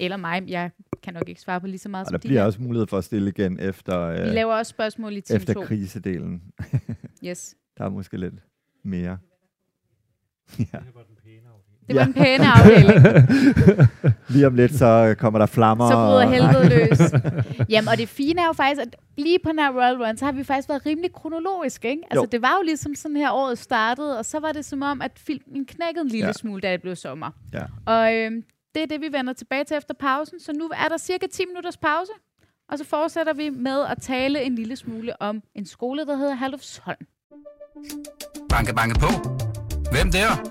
Eller 0.00 0.16
mig. 0.16 0.42
Jeg 0.48 0.70
kan 1.02 1.14
nok 1.14 1.28
ikke 1.28 1.40
svare 1.40 1.60
på 1.60 1.66
lige 1.66 1.78
så 1.78 1.88
meget 1.88 2.04
Og 2.04 2.06
som 2.06 2.12
der 2.12 2.18
de 2.18 2.28
bliver 2.28 2.40
her. 2.40 2.46
også 2.46 2.62
mulighed 2.62 2.86
for 2.86 2.98
at 2.98 3.04
stille 3.04 3.28
igen 3.30 3.60
efter, 3.60 4.08
Vi 4.12 4.28
øh, 4.28 4.34
laver 4.34 4.54
også 4.54 4.70
spørgsmål 4.70 5.16
i 5.16 5.20
time 5.20 5.36
efter 5.36 5.54
2. 5.54 5.62
krisedelen. 5.64 6.42
Yes. 7.26 7.54
Der 7.78 7.84
er 7.84 7.88
måske 7.88 8.16
lidt 8.16 8.34
mere. 8.82 9.18
ja. 10.58 10.78
Det 11.88 11.96
var 11.96 12.04
en 12.04 12.12
pæne 12.14 12.44
afdeling. 12.46 13.04
Lige 14.28 14.46
om 14.46 14.54
lidt, 14.54 14.74
så 14.74 15.14
kommer 15.18 15.38
der 15.38 15.46
flammer. 15.46 15.88
Så 15.90 15.94
bryder 15.94 16.24
og- 16.26 16.30
helvede 16.32 16.68
løs. 16.68 16.98
Jamen, 17.72 17.88
og 17.88 17.98
det 17.98 18.08
fine 18.08 18.40
er 18.40 18.46
jo 18.46 18.52
faktisk, 18.52 18.80
at 18.80 18.96
lige 19.18 19.38
på 19.44 19.48
den 19.50 19.58
her 19.58 19.70
Royal 19.72 19.96
Run, 20.02 20.16
så 20.16 20.24
har 20.24 20.32
vi 20.32 20.44
faktisk 20.44 20.68
været 20.68 20.86
rimelig 20.86 21.12
kronologisk, 21.12 21.84
ikke? 21.84 22.02
Altså, 22.10 22.20
Jo. 22.24 22.28
det 22.32 22.42
var 22.42 22.54
jo 22.60 22.62
ligesom 22.64 22.94
sådan 22.94 23.16
her, 23.16 23.30
året 23.32 23.58
startede, 23.58 24.18
og 24.18 24.24
så 24.24 24.38
var 24.40 24.52
det 24.52 24.64
som 24.64 24.82
om, 24.82 25.02
at 25.02 25.10
filmen 25.16 25.64
knækkede 25.66 26.02
en 26.02 26.08
lille 26.08 26.26
Ja. 26.26 26.32
smule, 26.32 26.60
da 26.60 26.72
det 26.72 26.82
blev 26.82 26.96
sommer. 26.96 27.30
Ja. 27.52 27.62
Og 27.86 28.14
øhm, 28.14 28.42
det 28.74 28.82
er 28.82 28.86
det, 28.86 29.00
vi 29.00 29.08
vender 29.12 29.32
tilbage 29.32 29.64
til 29.64 29.76
efter 29.76 29.94
pausen. 30.00 30.40
Så 30.40 30.52
nu 30.52 30.70
er 30.84 30.88
der 30.88 30.96
cirka 30.98 31.26
10 31.32 31.42
minutters 31.46 31.76
pause, 31.76 32.12
og 32.72 32.78
så 32.78 32.84
fortsætter 32.84 33.32
vi 33.34 33.50
med 33.50 33.84
at 33.90 33.98
tale 34.02 34.42
en 34.42 34.54
lille 34.54 34.76
smule 34.76 35.22
om 35.22 35.42
en 35.54 35.66
skole, 35.66 36.06
der 36.06 36.16
hedder 36.16 36.34
Herlufsholm. 36.34 37.06
Banke, 38.48 38.74
banke 38.74 39.00
på. 39.00 39.08
Hvem 39.92 40.10
der? 40.12 40.50